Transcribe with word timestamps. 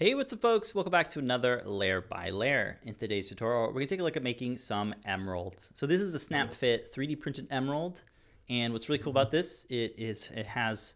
Hey, 0.00 0.14
what's 0.14 0.32
up 0.32 0.40
folks? 0.40 0.76
Welcome 0.76 0.92
back 0.92 1.08
to 1.08 1.18
another 1.18 1.60
layer 1.66 2.00
by 2.00 2.30
layer. 2.30 2.78
In 2.84 2.94
today's 2.94 3.28
tutorial, 3.28 3.66
we're 3.66 3.72
gonna 3.72 3.86
take 3.86 3.98
a 3.98 4.04
look 4.04 4.16
at 4.16 4.22
making 4.22 4.56
some 4.56 4.94
emeralds. 5.04 5.72
So 5.74 5.88
this 5.88 6.00
is 6.00 6.14
a 6.14 6.20
snap 6.20 6.54
fit 6.54 6.94
3D 6.94 7.18
printed 7.18 7.48
emerald. 7.50 8.04
And 8.48 8.72
what's 8.72 8.88
really 8.88 9.02
cool 9.02 9.10
about 9.10 9.32
this, 9.32 9.66
it 9.68 9.96
is 9.98 10.30
it 10.32 10.46
has 10.46 10.94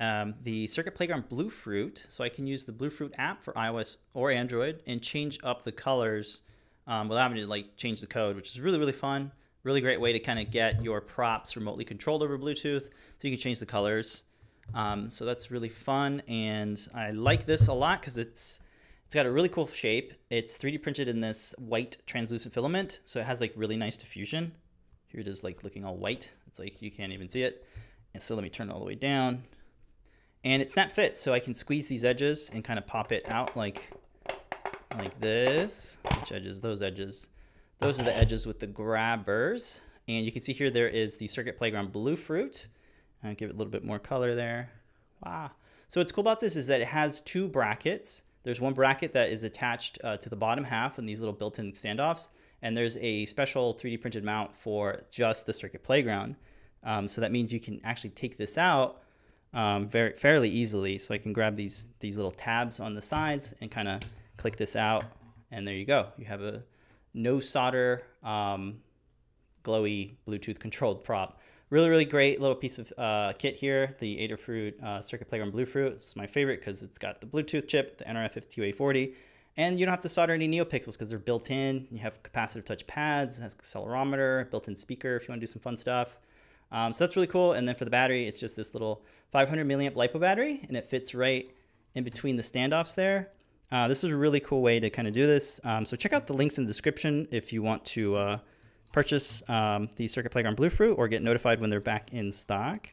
um, 0.00 0.34
the 0.42 0.66
Circuit 0.66 0.96
Playground 0.96 1.28
Bluefruit. 1.28 2.04
So 2.08 2.24
I 2.24 2.28
can 2.28 2.44
use 2.44 2.64
the 2.64 2.72
Bluefruit 2.72 3.12
app 3.18 3.40
for 3.40 3.52
iOS 3.52 3.98
or 4.14 4.32
Android 4.32 4.82
and 4.84 5.00
change 5.00 5.38
up 5.44 5.62
the 5.62 5.70
colors 5.70 6.42
um, 6.88 7.08
without 7.08 7.22
having 7.22 7.38
to 7.38 7.46
like 7.46 7.76
change 7.76 8.00
the 8.00 8.08
code, 8.08 8.34
which 8.34 8.50
is 8.50 8.60
really, 8.60 8.80
really 8.80 8.90
fun. 8.90 9.30
Really 9.62 9.80
great 9.80 10.00
way 10.00 10.12
to 10.12 10.18
kind 10.18 10.40
of 10.40 10.50
get 10.50 10.82
your 10.82 11.00
props 11.00 11.54
remotely 11.54 11.84
controlled 11.84 12.24
over 12.24 12.36
Bluetooth. 12.36 12.82
So 12.82 13.28
you 13.28 13.30
can 13.30 13.38
change 13.38 13.60
the 13.60 13.66
colors. 13.66 14.24
Um, 14.74 15.10
so 15.10 15.24
that's 15.24 15.50
really 15.50 15.68
fun, 15.68 16.22
and 16.28 16.80
I 16.94 17.10
like 17.10 17.46
this 17.46 17.68
a 17.68 17.74
lot 17.74 18.00
because 18.00 18.18
it's 18.18 18.60
it's 19.04 19.14
got 19.14 19.26
a 19.26 19.30
really 19.30 19.48
cool 19.48 19.66
shape. 19.66 20.14
It's 20.30 20.56
3D 20.56 20.82
printed 20.82 21.08
in 21.08 21.20
this 21.20 21.52
white 21.58 21.96
translucent 22.06 22.54
filament, 22.54 23.00
so 23.04 23.18
it 23.18 23.26
has 23.26 23.40
like 23.40 23.52
really 23.56 23.76
nice 23.76 23.96
diffusion. 23.96 24.52
Here 25.08 25.20
it 25.20 25.26
is, 25.26 25.42
like 25.42 25.64
looking 25.64 25.84
all 25.84 25.96
white. 25.96 26.32
It's 26.46 26.60
like 26.60 26.80
you 26.80 26.92
can't 26.92 27.12
even 27.12 27.28
see 27.28 27.42
it. 27.42 27.66
And 28.14 28.22
so 28.22 28.34
let 28.34 28.44
me 28.44 28.50
turn 28.50 28.70
it 28.70 28.72
all 28.72 28.78
the 28.78 28.84
way 28.84 28.94
down. 28.94 29.42
And 30.44 30.62
it 30.62 30.70
snap 30.70 30.92
fits, 30.92 31.20
so 31.20 31.32
I 31.32 31.40
can 31.40 31.54
squeeze 31.54 31.88
these 31.88 32.04
edges 32.04 32.50
and 32.54 32.62
kind 32.62 32.78
of 32.78 32.86
pop 32.86 33.10
it 33.12 33.28
out 33.28 33.56
like 33.56 33.90
like 34.96 35.20
this. 35.20 35.98
Which 36.20 36.32
edges? 36.32 36.60
Those 36.60 36.82
edges. 36.82 37.28
Those 37.78 37.98
are 37.98 38.04
the 38.04 38.16
edges 38.16 38.46
with 38.46 38.60
the 38.60 38.66
grabbers. 38.66 39.80
And 40.06 40.24
you 40.24 40.32
can 40.32 40.42
see 40.42 40.52
here 40.52 40.70
there 40.70 40.88
is 40.88 41.16
the 41.16 41.28
Circuit 41.28 41.56
Playground 41.56 41.92
Bluefruit. 41.92 42.68
Give 43.22 43.50
it 43.50 43.54
a 43.54 43.56
little 43.56 43.70
bit 43.70 43.84
more 43.84 43.98
color 43.98 44.34
there. 44.34 44.70
Wow. 45.24 45.50
So 45.88 46.00
what's 46.00 46.12
cool 46.12 46.22
about 46.22 46.40
this 46.40 46.56
is 46.56 46.66
that 46.68 46.80
it 46.80 46.88
has 46.88 47.20
two 47.20 47.48
brackets. 47.48 48.22
There's 48.42 48.60
one 48.60 48.72
bracket 48.72 49.12
that 49.12 49.30
is 49.30 49.44
attached 49.44 49.98
uh, 50.02 50.16
to 50.18 50.28
the 50.28 50.36
bottom 50.36 50.64
half 50.64 50.98
and 50.98 51.08
these 51.08 51.20
little 51.20 51.34
built-in 51.34 51.72
standoffs. 51.72 52.28
And 52.62 52.76
there's 52.76 52.96
a 52.98 53.26
special 53.26 53.74
3D 53.74 54.00
printed 54.00 54.24
mount 54.24 54.54
for 54.56 55.00
just 55.10 55.46
the 55.46 55.52
circuit 55.52 55.82
playground. 55.82 56.36
Um, 56.82 57.08
so 57.08 57.20
that 57.20 57.32
means 57.32 57.52
you 57.52 57.60
can 57.60 57.80
actually 57.84 58.10
take 58.10 58.38
this 58.38 58.56
out 58.56 59.02
um, 59.52 59.88
very 59.88 60.12
fairly 60.12 60.48
easily. 60.48 60.98
So 60.98 61.14
I 61.14 61.18
can 61.18 61.32
grab 61.32 61.56
these 61.56 61.86
these 62.00 62.16
little 62.16 62.30
tabs 62.30 62.80
on 62.80 62.94
the 62.94 63.02
sides 63.02 63.54
and 63.60 63.70
kind 63.70 63.88
of 63.88 64.00
click 64.36 64.56
this 64.56 64.76
out, 64.76 65.04
and 65.50 65.66
there 65.66 65.74
you 65.74 65.84
go. 65.84 66.08
You 66.16 66.26
have 66.26 66.42
a 66.42 66.62
no 67.12 67.40
solder, 67.40 68.02
um, 68.22 68.80
glowy 69.64 70.14
Bluetooth 70.26 70.58
controlled 70.58 71.04
prop. 71.04 71.39
Really, 71.70 71.88
really 71.88 72.04
great 72.04 72.40
little 72.40 72.56
piece 72.56 72.80
of 72.80 72.92
uh, 72.98 73.32
kit 73.38 73.54
here, 73.54 73.94
the 74.00 74.16
Adafruit 74.16 74.82
uh, 74.82 75.00
Circuit 75.00 75.28
Playground 75.28 75.52
Bluefruit. 75.52 75.92
It's 75.92 76.16
my 76.16 76.26
favorite 76.26 76.58
because 76.58 76.82
it's 76.82 76.98
got 76.98 77.20
the 77.20 77.28
Bluetooth 77.28 77.68
chip, 77.68 77.96
the 77.96 78.04
NRF52840, 78.06 79.14
and 79.56 79.78
you 79.78 79.86
don't 79.86 79.92
have 79.92 80.00
to 80.00 80.08
solder 80.08 80.32
any 80.32 80.48
NeoPixels 80.48 80.94
because 80.94 81.10
they're 81.10 81.20
built 81.20 81.52
in. 81.52 81.86
You 81.92 81.98
have 81.98 82.20
capacitive 82.24 82.64
touch 82.64 82.84
pads, 82.88 83.38
has 83.38 83.54
accelerometer, 83.54 84.50
built-in 84.50 84.74
speaker 84.74 85.14
if 85.14 85.22
you 85.22 85.32
want 85.32 85.40
to 85.40 85.46
do 85.46 85.50
some 85.52 85.62
fun 85.62 85.76
stuff. 85.76 86.18
Um, 86.72 86.92
so 86.92 87.04
that's 87.04 87.14
really 87.14 87.28
cool. 87.28 87.52
And 87.52 87.68
then 87.68 87.76
for 87.76 87.84
the 87.84 87.90
battery, 87.90 88.26
it's 88.26 88.40
just 88.40 88.56
this 88.56 88.74
little 88.74 89.04
500 89.30 89.64
milliamp 89.64 89.92
LiPo 89.92 90.18
battery, 90.18 90.64
and 90.66 90.76
it 90.76 90.86
fits 90.86 91.14
right 91.14 91.54
in 91.94 92.02
between 92.02 92.34
the 92.34 92.42
standoffs 92.42 92.96
there. 92.96 93.30
Uh, 93.70 93.86
this 93.86 94.02
is 94.02 94.10
a 94.10 94.16
really 94.16 94.40
cool 94.40 94.60
way 94.60 94.80
to 94.80 94.90
kind 94.90 95.06
of 95.06 95.14
do 95.14 95.24
this. 95.24 95.60
Um, 95.62 95.86
so 95.86 95.96
check 95.96 96.12
out 96.12 96.26
the 96.26 96.34
links 96.34 96.58
in 96.58 96.64
the 96.64 96.68
description 96.68 97.28
if 97.30 97.52
you 97.52 97.62
want 97.62 97.84
to 97.84 98.16
uh, 98.16 98.38
purchase 98.92 99.48
um, 99.48 99.88
the 99.96 100.08
Circuit 100.08 100.32
Playground 100.32 100.56
Bluefruit 100.56 100.98
or 100.98 101.08
get 101.08 101.22
notified 101.22 101.60
when 101.60 101.70
they're 101.70 101.80
back 101.80 102.12
in 102.12 102.32
stock. 102.32 102.92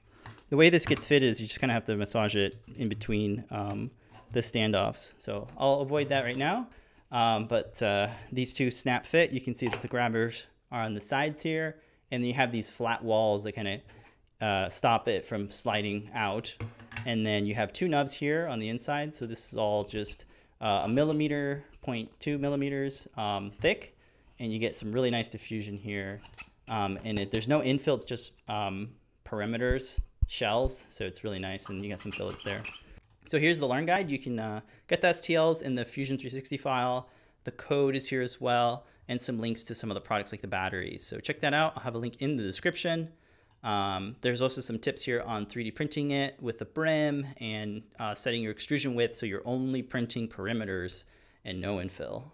The 0.50 0.58
way 0.58 0.70
this 0.70 0.86
gets 0.86 1.06
fitted 1.06 1.30
is 1.30 1.42
you 1.42 1.48
just 1.48 1.60
kind 1.60 1.72
of 1.72 1.76
have 1.76 1.86
to 1.86 1.96
massage 1.96 2.36
it 2.36 2.56
in 2.76 2.88
between 2.88 3.44
um, 3.52 3.90
the 4.32 4.40
standoffs. 4.40 5.14
So 5.18 5.48
I'll 5.58 5.82
avoid 5.82 6.10
that 6.10 6.24
right 6.24 6.38
now. 6.38 6.68
Um, 7.12 7.48
but 7.48 7.82
uh, 7.82 8.10
these 8.32 8.54
two 8.54 8.72
snap 8.72 9.06
fit. 9.06 9.32
You 9.32 9.42
can 9.42 9.54
see 9.54 9.68
that 9.68 9.82
the 9.82 9.88
grabbers 9.88 10.48
are 10.72 10.84
on 10.84 10.94
the 10.94 11.02
sides 11.02 11.42
here. 11.42 11.78
And 12.12 12.24
then 12.24 12.28
you 12.28 12.34
have 12.36 12.52
these 12.52 12.70
flat 12.70 13.04
walls 13.04 13.44
that 13.44 13.54
kind 13.54 13.68
of 13.68 13.82
uh, 14.40 14.70
stop 14.70 15.08
it 15.08 15.26
from 15.26 15.50
sliding 15.50 16.10
out. 16.14 16.56
And 17.06 17.26
then 17.26 17.46
you 17.46 17.56
have 17.56 17.74
two 17.74 17.88
nubs 17.88 18.14
here 18.14 18.48
on 18.48 18.60
the 18.60 18.70
inside. 18.70 19.16
So 19.16 19.26
this 19.26 19.52
is 19.52 19.58
all 19.58 19.84
just 19.84 20.26
uh, 20.62 20.84
a 20.86 20.88
millimeter, 20.88 21.66
0.2 21.86 22.40
millimeters 22.40 23.08
um, 23.18 23.52
thick 23.60 23.97
and 24.40 24.52
you 24.52 24.60
get 24.60 24.76
some 24.76 24.92
really 24.92 25.10
nice 25.10 25.30
diffusion 25.30 25.78
here. 25.78 26.22
Um, 26.70 27.00
and 27.06 27.18
it, 27.20 27.32
there's 27.32 27.48
no 27.48 27.62
infill, 27.62 27.96
it's 27.96 28.06
just 28.06 28.34
um, 28.50 28.90
perimeters, 29.26 30.00
shells, 30.28 30.86
so 30.90 31.06
it's 31.06 31.24
really 31.24 31.40
nice, 31.40 31.70
and 31.70 31.84
you 31.84 31.90
got 31.90 32.00
some 32.00 32.12
fillets 32.12 32.44
there. 32.44 32.62
So 33.28 33.40
here's 33.40 33.60
the 33.60 33.68
Learn 33.68 33.86
Guide. 33.86 34.10
You 34.10 34.20
can 34.20 34.40
uh, 34.40 34.62
get 34.88 35.02
the 35.02 35.10
STLs 35.10 35.62
in 35.62 35.76
the 35.76 35.86
Fusion 35.86 36.18
360 36.18 36.58
file. 36.58 37.10
The 37.44 37.52
code 37.52 37.96
is 37.96 38.08
here 38.08 38.22
as 38.22 38.40
well, 38.40 38.86
and 39.08 39.20
some 39.20 39.40
links 39.40 39.64
to 39.66 39.76
some 39.76 39.90
of 39.90 39.96
the 39.96 40.02
products 40.02 40.32
like 40.32 40.42
the 40.42 40.48
batteries. 40.48 41.06
So 41.06 41.20
check 41.20 41.42
that 41.42 41.54
out. 41.54 41.74
I'll 41.76 41.84
have 41.84 41.96
a 41.96 41.98
link 41.98 42.22
in 42.22 42.36
the 42.36 42.44
description. 42.44 43.10
Um, 43.64 44.16
there's 44.22 44.42
also 44.42 44.62
some 44.62 44.80
tips 44.80 45.04
here 45.04 45.22
on 45.26 45.46
3D 45.46 45.76
printing 45.76 46.12
it 46.12 46.42
with 46.42 46.60
the 46.60 46.66
brim 46.66 47.26
and 47.42 47.84
uh, 48.00 48.14
setting 48.14 48.42
your 48.42 48.52
extrusion 48.52 48.96
width 48.96 49.16
so 49.16 49.26
you're 49.26 49.42
only 49.46 49.82
printing 49.82 50.28
perimeters 50.28 51.06
and 51.44 51.60
no 51.60 51.78
infill. 51.78 52.32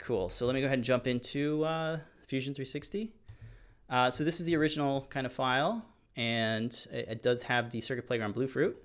Cool. 0.00 0.28
So 0.30 0.46
let 0.46 0.54
me 0.54 0.60
go 0.60 0.66
ahead 0.66 0.78
and 0.78 0.84
jump 0.84 1.06
into 1.06 1.62
uh, 1.62 1.98
Fusion 2.26 2.54
360. 2.54 3.12
Uh, 3.88 4.10
so 4.10 4.24
this 4.24 4.40
is 4.40 4.46
the 4.46 4.56
original 4.56 5.06
kind 5.10 5.26
of 5.26 5.32
file, 5.32 5.84
and 6.16 6.72
it, 6.92 7.08
it 7.08 7.22
does 7.22 7.42
have 7.42 7.70
the 7.70 7.80
Circuit 7.80 8.06
Playground 8.06 8.34
Bluefruit. 8.34 8.76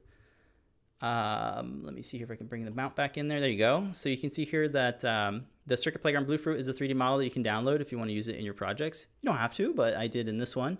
Um, 1.01 1.81
let 1.83 1.93
me 1.93 2.01
see 2.01 2.21
if 2.21 2.29
I 2.31 2.35
can 2.35 2.47
bring 2.47 2.65
the 2.65 2.71
mount 2.71 2.95
back 2.95 3.17
in 3.17 3.27
there. 3.27 3.39
There 3.39 3.49
you 3.49 3.57
go. 3.57 3.87
So 3.91 4.09
you 4.09 4.17
can 4.17 4.29
see 4.29 4.43
here 4.43 4.67
that 4.69 5.05
um, 5.05 5.45
the 5.65 5.77
Circuit 5.77 6.01
Playground 6.01 6.25
Bluefruit 6.25 6.59
is 6.59 6.67
a 6.67 6.73
3D 6.73 6.95
model 6.95 7.19
that 7.19 7.25
you 7.25 7.31
can 7.31 7.43
download 7.43 7.79
if 7.79 7.91
you 7.91 7.97
want 7.97 8.09
to 8.09 8.13
use 8.13 8.27
it 8.27 8.35
in 8.35 8.43
your 8.43 8.53
projects. 8.53 9.07
You 9.21 9.29
don't 9.29 9.37
have 9.37 9.53
to, 9.55 9.73
but 9.73 9.95
I 9.95 10.07
did 10.07 10.27
in 10.27 10.37
this 10.37 10.55
one. 10.55 10.77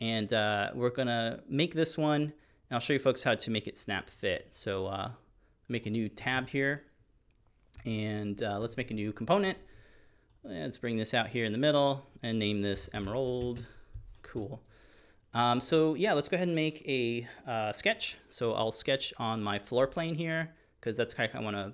And 0.00 0.32
uh, 0.32 0.70
we're 0.74 0.90
going 0.90 1.08
to 1.08 1.40
make 1.48 1.74
this 1.74 1.96
one, 1.96 2.22
and 2.22 2.32
I'll 2.72 2.80
show 2.80 2.92
you 2.92 2.98
folks 2.98 3.22
how 3.22 3.34
to 3.34 3.50
make 3.50 3.68
it 3.68 3.78
snap 3.78 4.10
fit. 4.10 4.48
So 4.50 4.86
uh, 4.86 5.10
make 5.68 5.86
a 5.86 5.90
new 5.90 6.08
tab 6.08 6.48
here, 6.48 6.82
and 7.84 8.42
uh, 8.42 8.58
let's 8.58 8.76
make 8.76 8.90
a 8.90 8.94
new 8.94 9.12
component. 9.12 9.58
Let's 10.48 10.76
bring 10.76 10.96
this 10.96 11.12
out 11.12 11.26
here 11.26 11.44
in 11.44 11.50
the 11.50 11.58
middle 11.58 12.06
and 12.22 12.38
name 12.38 12.62
this 12.62 12.88
Emerald. 12.94 13.64
Cool. 14.22 14.62
Um, 15.34 15.60
so 15.60 15.94
yeah, 15.94 16.12
let's 16.12 16.28
go 16.28 16.36
ahead 16.36 16.46
and 16.46 16.54
make 16.54 16.86
a 16.88 17.26
uh, 17.50 17.72
sketch. 17.72 18.16
So 18.28 18.52
I'll 18.52 18.70
sketch 18.70 19.12
on 19.18 19.42
my 19.42 19.58
floor 19.58 19.88
plane 19.88 20.14
here 20.14 20.54
because 20.78 20.96
that's 20.96 21.12
kind 21.12 21.28
of 21.28 21.34
I 21.34 21.42
want 21.42 21.56
to 21.56 21.72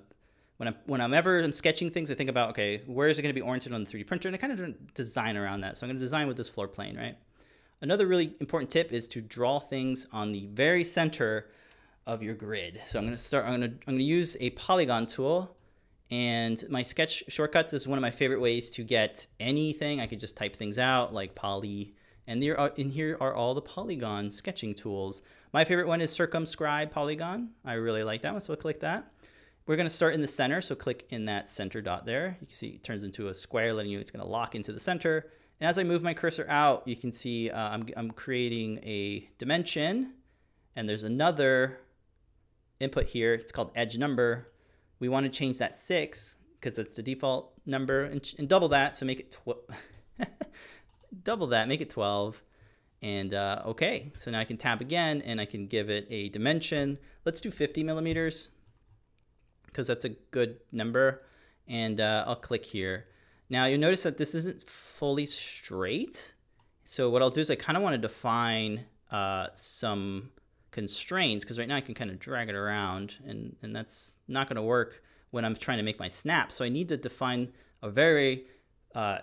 when 0.57 0.69
I'm 0.69 0.75
when 0.87 1.01
I'm 1.01 1.13
ever 1.13 1.51
sketching 1.51 1.91
things, 1.91 2.09
I 2.09 2.15
think 2.15 2.31
about 2.31 2.49
okay, 2.51 2.81
where 2.87 3.09
is 3.09 3.19
it 3.19 3.21
going 3.21 3.29
to 3.29 3.39
be 3.39 3.45
oriented 3.45 3.73
on 3.73 3.83
the 3.83 3.91
3D 3.91 4.07
printer, 4.07 4.27
and 4.27 4.35
I 4.35 4.39
kind 4.39 4.59
of 4.59 4.93
design 4.95 5.37
around 5.37 5.61
that. 5.61 5.77
So 5.77 5.85
I'm 5.85 5.89
going 5.89 5.97
to 5.97 6.03
design 6.03 6.27
with 6.27 6.37
this 6.37 6.49
floor 6.49 6.67
plane, 6.67 6.97
right? 6.97 7.15
Another 7.81 8.07
really 8.07 8.33
important 8.39 8.71
tip 8.71 8.91
is 8.91 9.07
to 9.09 9.21
draw 9.21 9.59
things 9.59 10.07
on 10.11 10.31
the 10.31 10.47
very 10.47 10.83
center 10.83 11.47
of 12.07 12.23
your 12.23 12.33
grid. 12.33 12.81
So 12.85 12.97
I'm 12.97 13.05
going 13.05 13.15
to 13.15 13.21
start. 13.21 13.45
I'm 13.45 13.59
going 13.59 13.69
to 13.69 13.77
I'm 13.87 13.93
going 13.93 13.99
to 13.99 14.03
use 14.03 14.35
a 14.39 14.49
polygon 14.51 15.05
tool 15.05 15.55
and 16.11 16.63
my 16.69 16.83
sketch 16.83 17.23
shortcuts 17.27 17.73
is 17.73 17.87
one 17.87 17.97
of 17.97 18.01
my 18.01 18.11
favorite 18.11 18.41
ways 18.41 18.71
to 18.71 18.83
get 18.83 19.27
anything. 19.39 19.99
I 19.99 20.07
could 20.07 20.19
just 20.19 20.37
type 20.37 20.55
things 20.55 20.77
out 20.77 21.13
like 21.13 21.35
poly. 21.35 21.95
And 22.27 22.41
there 22.41 22.59
are, 22.59 22.71
in 22.77 22.89
here 22.89 23.17
are 23.19 23.33
all 23.33 23.53
the 23.53 23.61
polygon 23.61 24.31
sketching 24.31 24.75
tools. 24.75 25.21
My 25.51 25.65
favorite 25.65 25.87
one 25.87 26.01
is 26.01 26.11
circumscribe 26.11 26.91
polygon. 26.91 27.49
I 27.65 27.73
really 27.73 28.03
like 28.03 28.21
that 28.21 28.31
one, 28.31 28.41
so 28.41 28.53
I'll 28.53 28.57
click 28.57 28.79
that. 28.81 29.11
We're 29.65 29.75
going 29.75 29.87
to 29.87 29.93
start 29.93 30.13
in 30.13 30.21
the 30.21 30.27
center, 30.27 30.61
so 30.61 30.75
click 30.75 31.05
in 31.09 31.25
that 31.25 31.49
center 31.49 31.81
dot 31.81 32.05
there. 32.05 32.37
You 32.41 32.47
can 32.47 32.55
see 32.55 32.67
it 32.69 32.83
turns 32.83 33.03
into 33.03 33.29
a 33.29 33.33
square, 33.33 33.73
letting 33.73 33.91
you 33.91 33.99
it's 33.99 34.11
going 34.11 34.23
to 34.23 34.29
lock 34.29 34.55
into 34.55 34.73
the 34.73 34.79
center. 34.79 35.31
And 35.59 35.69
as 35.69 35.77
I 35.77 35.83
move 35.83 36.03
my 36.03 36.13
cursor 36.13 36.45
out, 36.49 36.87
you 36.87 36.95
can 36.95 37.11
see 37.11 37.49
uh, 37.49 37.69
I'm, 37.69 37.87
I'm 37.95 38.11
creating 38.11 38.79
a 38.83 39.29
dimension, 39.37 40.13
and 40.75 40.87
there's 40.87 41.03
another 41.03 41.79
input 42.79 43.05
here. 43.05 43.33
It's 43.33 43.51
called 43.51 43.71
edge 43.75 43.97
number 43.97 44.49
we 45.03 45.09
want 45.09 45.25
to 45.25 45.29
change 45.29 45.57
that 45.57 45.75
6 45.75 46.37
because 46.55 46.75
that's 46.75 46.95
the 46.95 47.03
default 47.03 47.51
number 47.65 48.05
and, 48.05 48.33
and 48.39 48.47
double 48.47 48.69
that 48.69 48.95
so 48.95 49.05
make 49.05 49.19
it 49.19 49.37
double 51.23 51.47
that 51.47 51.67
make 51.67 51.81
it 51.81 51.89
12 51.89 52.41
and 53.01 53.33
uh, 53.33 53.63
okay. 53.65 54.13
So 54.15 54.31
now 54.31 54.39
I 54.39 54.45
can 54.45 54.55
tab 54.55 54.79
again 54.79 55.21
and 55.23 55.39
I 55.41 55.45
can 55.45 55.67
give 55.67 55.89
it 55.89 56.07
a 56.09 56.29
dimension. 56.29 56.97
Let's 57.25 57.41
do 57.41 57.51
50 57.51 57.83
millimeters 57.83 58.47
because 59.65 59.87
that's 59.87 60.05
a 60.05 60.09
good 60.31 60.59
number 60.71 61.23
and 61.67 61.99
uh, 61.99 62.23
I'll 62.25 62.37
click 62.37 62.63
here. 62.63 63.07
Now 63.49 63.65
you'll 63.65 63.81
notice 63.81 64.03
that 64.03 64.17
this 64.17 64.33
isn't 64.33 64.63
fully 64.63 65.25
straight. 65.25 66.33
So 66.85 67.09
what 67.09 67.21
I'll 67.21 67.29
do 67.29 67.41
is 67.41 67.51
I 67.51 67.55
kind 67.55 67.75
of 67.75 67.83
want 67.83 67.95
to 67.95 68.01
define 68.01 68.85
uh, 69.11 69.47
some 69.53 70.31
constraints 70.73 71.45
because 71.45 71.57
right 71.57 71.67
now 71.67 71.77
I 71.77 71.81
can 71.81 71.93
kind 71.93 72.11
of 72.11 72.19
drag 72.19 72.49
it 72.49 72.55
around 72.55 73.15
and, 73.25 73.55
and 73.61 73.73
that's 73.73 74.17
not 74.27 74.49
going 74.49 74.57
to 74.57 74.61
work 74.63 75.01
when 75.31 75.45
I'm 75.45 75.55
trying 75.55 75.77
to 75.77 75.83
make 75.83 75.99
my 75.99 76.09
snap. 76.09 76.51
So 76.51 76.65
I 76.65 76.69
need 76.69 76.89
to 76.89 76.97
define 76.97 77.53
a 77.81 77.89
very, 77.89 78.45
uh, 78.93 79.19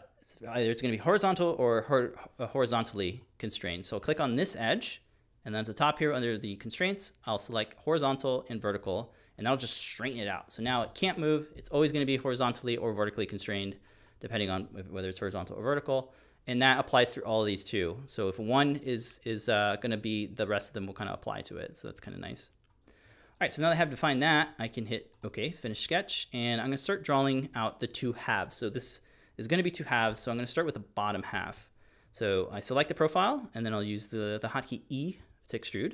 either 0.53 0.71
it's 0.71 0.81
going 0.81 0.93
to 0.93 0.97
be 0.97 1.03
horizontal 1.03 1.57
or 1.59 1.83
hor 1.83 2.15
uh, 2.39 2.47
horizontally 2.47 3.25
constrained. 3.37 3.85
So 3.85 3.97
I'll 3.97 4.01
click 4.01 4.21
on 4.21 4.37
this 4.37 4.57
edge 4.57 5.03
and 5.45 5.55
then 5.55 5.61
at 5.61 5.67
the 5.67 5.75
top 5.75 5.99
here 5.99 6.13
under 6.13 6.39
the 6.39 6.57
constraints, 6.57 7.15
I'll 7.27 7.39
select 7.39 7.75
horizontal 7.79 8.47
and 8.49 8.61
vertical. 8.61 9.13
and 9.37 9.47
that'll 9.47 9.57
just 9.57 9.77
straighten 9.77 10.21
it 10.21 10.29
out. 10.29 10.53
So 10.53 10.63
now 10.63 10.83
it 10.83 10.95
can't 10.95 11.19
move. 11.19 11.49
It's 11.57 11.71
always 11.71 11.93
going 11.93 12.03
to 12.03 12.07
be 12.07 12.17
horizontally 12.17 12.77
or 12.77 12.93
vertically 12.93 13.27
constrained, 13.27 13.75
depending 14.21 14.51
on 14.51 14.65
whether 14.91 15.09
it's 15.09 15.19
horizontal 15.19 15.57
or 15.57 15.63
vertical. 15.63 16.13
And 16.51 16.61
that 16.63 16.81
applies 16.81 17.15
through 17.15 17.23
all 17.23 17.43
of 17.43 17.47
these 17.47 17.63
too. 17.63 18.03
So 18.07 18.27
if 18.27 18.37
one 18.41 18.75
is, 18.75 19.21
is 19.25 19.49
uh, 19.49 19.77
going 19.81 19.93
to 19.93 19.97
be, 19.97 20.27
the 20.27 20.49
rest 20.49 20.71
of 20.71 20.75
them 20.75 20.85
will 20.85 20.95
kind 20.95 21.09
of 21.09 21.15
apply 21.15 21.43
to 21.43 21.59
it. 21.59 21.79
So 21.79 21.87
that's 21.87 22.01
kind 22.01 22.13
of 22.13 22.21
nice. 22.21 22.51
All 22.89 22.93
right, 23.41 23.53
so 23.53 23.63
now 23.63 23.69
that 23.69 23.75
I 23.75 23.77
have 23.77 23.89
defined 23.89 24.25
that, 24.25 24.49
I 24.59 24.67
can 24.67 24.85
hit 24.85 25.15
OK, 25.23 25.53
finish 25.53 25.79
sketch, 25.79 26.27
and 26.33 26.61
I'm 26.61 26.67
going 26.67 26.77
to 26.77 26.83
start 26.83 27.05
drawing 27.05 27.51
out 27.55 27.79
the 27.79 27.87
two 27.87 28.15
halves. 28.15 28.57
So 28.57 28.69
this 28.69 29.01
is 29.37 29.47
going 29.47 29.59
to 29.59 29.63
be 29.63 29.71
two 29.71 29.85
halves, 29.85 30.19
so 30.19 30.33
I'm 30.33 30.39
going 30.39 30.45
to 30.45 30.51
start 30.51 30.65
with 30.65 30.75
the 30.75 30.81
bottom 30.81 31.23
half. 31.23 31.71
So 32.11 32.49
I 32.51 32.59
select 32.59 32.89
the 32.89 32.97
profile, 32.97 33.49
and 33.55 33.65
then 33.65 33.73
I'll 33.73 33.81
use 33.85 34.09
the, 34.09 34.41
the 34.43 34.49
hotkey 34.49 34.83
E 34.89 35.19
to 35.51 35.59
extrude, 35.59 35.93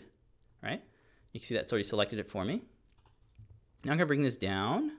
right? 0.62 0.82
You 1.34 1.40
can 1.40 1.44
see 1.44 1.54
that's 1.54 1.70
already 1.70 1.84
selected 1.84 2.18
it 2.18 2.30
for 2.30 2.46
me. 2.46 2.62
Now 3.84 3.92
I'm 3.92 3.98
going 3.98 3.98
to 3.98 4.06
bring 4.06 4.22
this 4.22 4.38
down. 4.38 4.92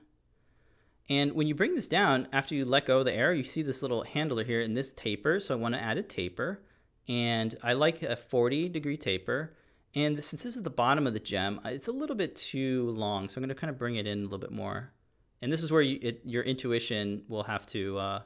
And 1.10 1.32
when 1.32 1.46
you 1.46 1.54
bring 1.54 1.74
this 1.74 1.88
down, 1.88 2.28
after 2.32 2.54
you 2.54 2.64
let 2.64 2.86
go 2.86 2.98
of 2.98 3.06
the 3.06 3.14
arrow, 3.14 3.32
you 3.32 3.44
see 3.44 3.62
this 3.62 3.82
little 3.82 4.02
handler 4.02 4.44
here 4.44 4.60
in 4.60 4.74
this 4.74 4.92
taper. 4.92 5.40
So 5.40 5.54
I 5.54 5.58
want 5.58 5.74
to 5.74 5.82
add 5.82 5.96
a 5.96 6.02
taper. 6.02 6.60
And 7.08 7.54
I 7.62 7.72
like 7.72 8.02
a 8.02 8.16
40 8.16 8.68
degree 8.68 8.98
taper. 8.98 9.54
And 9.94 10.22
since 10.22 10.42
this 10.42 10.56
is 10.56 10.62
the 10.62 10.70
bottom 10.70 11.06
of 11.06 11.14
the 11.14 11.20
gem, 11.20 11.60
uh, 11.64 11.70
it's 11.70 11.88
a 11.88 11.92
little 11.92 12.16
bit 12.16 12.36
too 12.36 12.90
long. 12.90 13.28
So 13.28 13.38
I'm 13.38 13.42
going 13.42 13.48
to 13.48 13.54
kind 13.54 13.70
of 13.70 13.78
bring 13.78 13.96
it 13.96 14.06
in 14.06 14.20
a 14.20 14.22
little 14.22 14.38
bit 14.38 14.52
more. 14.52 14.92
And 15.40 15.52
this 15.52 15.62
is 15.62 15.72
where 15.72 15.80
you, 15.80 15.98
it, 16.02 16.20
your 16.24 16.42
intuition 16.42 17.22
will 17.28 17.44
have 17.44 17.64
to, 17.66 17.98
uh, 17.98 18.20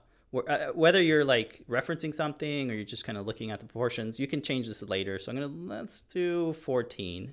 uh, 0.49 0.67
whether 0.75 1.01
you're 1.01 1.25
like 1.25 1.63
referencing 1.69 2.13
something 2.13 2.71
or 2.71 2.75
you're 2.75 2.85
just 2.85 3.05
kind 3.05 3.17
of 3.17 3.27
looking 3.27 3.51
at 3.51 3.61
the 3.61 3.67
proportions, 3.67 4.19
you 4.19 4.27
can 4.27 4.43
change 4.43 4.67
this 4.67 4.83
later. 4.83 5.19
So 5.19 5.31
I'm 5.31 5.39
going 5.39 5.49
to, 5.49 5.75
let's 5.75 6.03
do 6.03 6.53
14. 6.55 7.33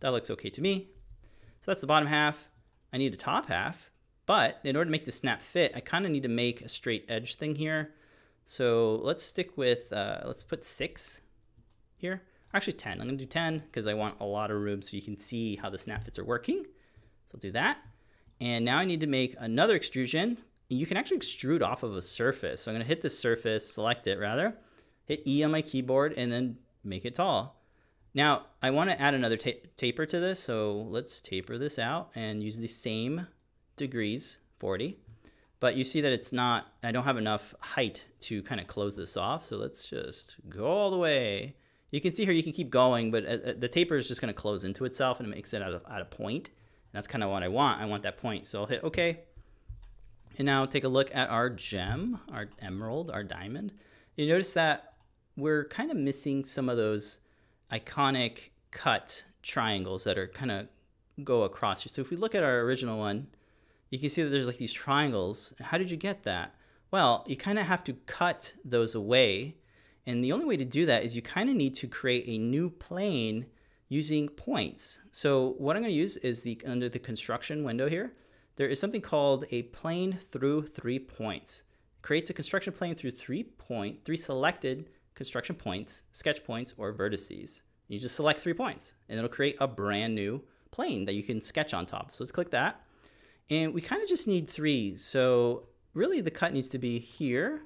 That 0.00 0.10
looks 0.10 0.30
okay 0.30 0.50
to 0.50 0.60
me. 0.60 0.90
So 1.60 1.70
that's 1.70 1.80
the 1.80 1.86
bottom 1.86 2.06
half. 2.06 2.48
I 2.92 2.98
need 2.98 3.12
a 3.12 3.16
top 3.16 3.46
half, 3.46 3.90
but 4.26 4.60
in 4.64 4.76
order 4.76 4.86
to 4.86 4.90
make 4.90 5.04
the 5.04 5.12
snap 5.12 5.42
fit, 5.42 5.72
I 5.76 5.80
kind 5.80 6.04
of 6.04 6.10
need 6.10 6.22
to 6.22 6.28
make 6.28 6.62
a 6.62 6.68
straight 6.68 7.04
edge 7.08 7.36
thing 7.36 7.54
here. 7.54 7.94
So 8.44 8.96
let's 9.02 9.22
stick 9.22 9.56
with, 9.56 9.92
uh, 9.92 10.22
let's 10.24 10.44
put 10.44 10.64
six 10.64 11.20
here. 11.96 12.22
Actually 12.52 12.74
10, 12.74 13.00
I'm 13.00 13.06
gonna 13.06 13.18
do 13.18 13.26
10 13.26 13.58
because 13.58 13.86
I 13.86 13.94
want 13.94 14.20
a 14.20 14.24
lot 14.24 14.50
of 14.50 14.60
room 14.60 14.80
so 14.82 14.96
you 14.96 15.02
can 15.02 15.18
see 15.18 15.56
how 15.56 15.70
the 15.70 15.78
snap 15.78 16.04
fits 16.04 16.18
are 16.18 16.24
working. 16.24 16.64
So 17.26 17.36
I'll 17.36 17.40
do 17.40 17.52
that. 17.52 17.78
And 18.40 18.64
now 18.64 18.78
I 18.78 18.84
need 18.84 19.00
to 19.00 19.06
make 19.06 19.34
another 19.38 19.74
extrusion. 19.74 20.38
You 20.68 20.86
can 20.86 20.96
actually 20.96 21.18
extrude 21.18 21.62
off 21.62 21.82
of 21.82 21.94
a 21.94 22.02
surface. 22.02 22.62
So 22.62 22.70
I'm 22.70 22.74
gonna 22.74 22.84
hit 22.84 23.02
the 23.02 23.10
surface, 23.10 23.70
select 23.70 24.06
it 24.06 24.18
rather, 24.18 24.56
hit 25.04 25.26
E 25.26 25.42
on 25.42 25.50
my 25.50 25.62
keyboard 25.62 26.14
and 26.16 26.30
then 26.30 26.58
make 26.84 27.04
it 27.04 27.16
tall. 27.16 27.60
Now, 28.14 28.46
I 28.62 28.70
want 28.70 28.90
to 28.90 29.00
add 29.00 29.14
another 29.14 29.36
ta 29.36 29.50
taper 29.76 30.06
to 30.06 30.20
this, 30.20 30.38
so 30.38 30.86
let's 30.88 31.20
taper 31.20 31.58
this 31.58 31.80
out 31.80 32.10
and 32.14 32.42
use 32.42 32.58
the 32.58 32.68
same 32.68 33.26
degrees, 33.76 34.38
40. 34.58 34.98
But 35.60 35.76
you 35.76 35.84
see 35.84 36.00
that 36.00 36.12
it's 36.12 36.32
not, 36.32 36.66
I 36.82 36.92
don't 36.92 37.04
have 37.04 37.16
enough 37.16 37.54
height 37.58 38.06
to 38.20 38.42
kind 38.42 38.60
of 38.60 38.66
close 38.66 38.96
this 38.96 39.16
off, 39.16 39.44
so 39.44 39.56
let's 39.56 39.88
just 39.88 40.36
go 40.48 40.66
all 40.66 40.90
the 40.90 40.98
way. 40.98 41.56
You 41.90 42.00
can 42.00 42.10
see 42.10 42.24
here 42.24 42.34
you 42.34 42.42
can 42.42 42.52
keep 42.52 42.70
going, 42.70 43.10
but 43.10 43.24
uh, 43.24 43.50
uh, 43.50 43.52
the 43.56 43.68
taper 43.68 43.96
is 43.96 44.08
just 44.08 44.20
going 44.20 44.32
to 44.32 44.38
close 44.38 44.64
into 44.64 44.84
itself 44.84 45.20
and 45.20 45.28
it 45.28 45.34
makes 45.34 45.54
it 45.54 45.62
at 45.62 45.72
a, 45.72 45.80
at 45.88 46.02
a 46.02 46.04
point. 46.04 46.48
And 46.48 46.92
that's 46.92 47.06
kind 47.06 47.22
of 47.22 47.30
what 47.30 47.42
I 47.42 47.48
want. 47.48 47.80
I 47.80 47.86
want 47.86 48.02
that 48.02 48.16
point. 48.16 48.46
So 48.46 48.60
I'll 48.60 48.66
hit 48.66 48.82
OK. 48.82 49.20
And 50.36 50.46
now 50.46 50.66
take 50.66 50.84
a 50.84 50.88
look 50.88 51.14
at 51.14 51.30
our 51.30 51.48
gem, 51.48 52.20
our 52.32 52.48
emerald, 52.60 53.10
our 53.10 53.22
diamond. 53.22 53.72
You 54.16 54.26
notice 54.26 54.52
that 54.54 54.94
we're 55.36 55.64
kind 55.66 55.90
of 55.90 55.96
missing 55.96 56.44
some 56.44 56.68
of 56.68 56.76
those 56.76 57.20
iconic 57.72 58.50
cut 58.70 59.24
triangles 59.42 60.04
that 60.04 60.18
are 60.18 60.26
kind 60.26 60.50
of 60.50 60.68
go 61.22 61.44
across 61.44 61.84
here. 61.84 61.90
So 61.90 62.02
if 62.02 62.10
we 62.10 62.16
look 62.16 62.34
at 62.34 62.42
our 62.42 62.60
original 62.60 62.98
one, 62.98 63.28
you 63.94 64.00
can 64.00 64.08
see 64.08 64.24
that 64.24 64.30
there's 64.30 64.48
like 64.48 64.56
these 64.56 64.72
triangles. 64.72 65.54
How 65.60 65.78
did 65.78 65.88
you 65.88 65.96
get 65.96 66.24
that? 66.24 66.56
Well, 66.90 67.22
you 67.28 67.36
kind 67.36 67.60
of 67.60 67.66
have 67.66 67.84
to 67.84 67.92
cut 68.06 68.54
those 68.64 68.96
away. 68.96 69.54
And 70.04 70.22
the 70.22 70.32
only 70.32 70.44
way 70.44 70.56
to 70.56 70.64
do 70.64 70.84
that 70.86 71.04
is 71.04 71.14
you 71.14 71.22
kind 71.22 71.48
of 71.48 71.54
need 71.54 71.74
to 71.74 71.86
create 71.86 72.24
a 72.26 72.36
new 72.36 72.70
plane 72.70 73.46
using 73.88 74.28
points. 74.28 75.00
So 75.12 75.54
what 75.58 75.76
I'm 75.76 75.82
going 75.82 75.92
to 75.92 75.96
use 75.96 76.16
is 76.16 76.40
the 76.40 76.60
under 76.66 76.88
the 76.88 76.98
construction 76.98 77.62
window 77.62 77.88
here, 77.88 78.14
there 78.56 78.66
is 78.66 78.80
something 78.80 79.00
called 79.00 79.44
a 79.52 79.62
plane 79.62 80.14
through 80.14 80.66
three 80.66 80.98
points. 80.98 81.62
It 81.98 82.02
creates 82.02 82.30
a 82.30 82.34
construction 82.34 82.72
plane 82.72 82.96
through 82.96 83.12
three 83.12 83.44
point, 83.44 84.04
three 84.04 84.16
selected 84.16 84.90
construction 85.14 85.54
points, 85.54 86.02
sketch 86.10 86.42
points, 86.44 86.74
or 86.76 86.92
vertices. 86.92 87.62
You 87.86 88.00
just 88.00 88.16
select 88.16 88.40
three 88.40 88.54
points 88.54 88.94
and 89.08 89.18
it'll 89.18 89.30
create 89.30 89.56
a 89.60 89.68
brand 89.68 90.16
new 90.16 90.42
plane 90.72 91.04
that 91.04 91.14
you 91.14 91.22
can 91.22 91.40
sketch 91.40 91.72
on 91.72 91.86
top. 91.86 92.10
So 92.10 92.24
let's 92.24 92.32
click 92.32 92.50
that. 92.50 92.83
And 93.50 93.74
we 93.74 93.80
kind 93.80 94.02
of 94.02 94.08
just 94.08 94.26
need 94.26 94.48
three. 94.48 94.96
So 94.96 95.68
really 95.92 96.20
the 96.20 96.30
cut 96.30 96.52
needs 96.52 96.68
to 96.70 96.78
be 96.78 96.98
here, 96.98 97.62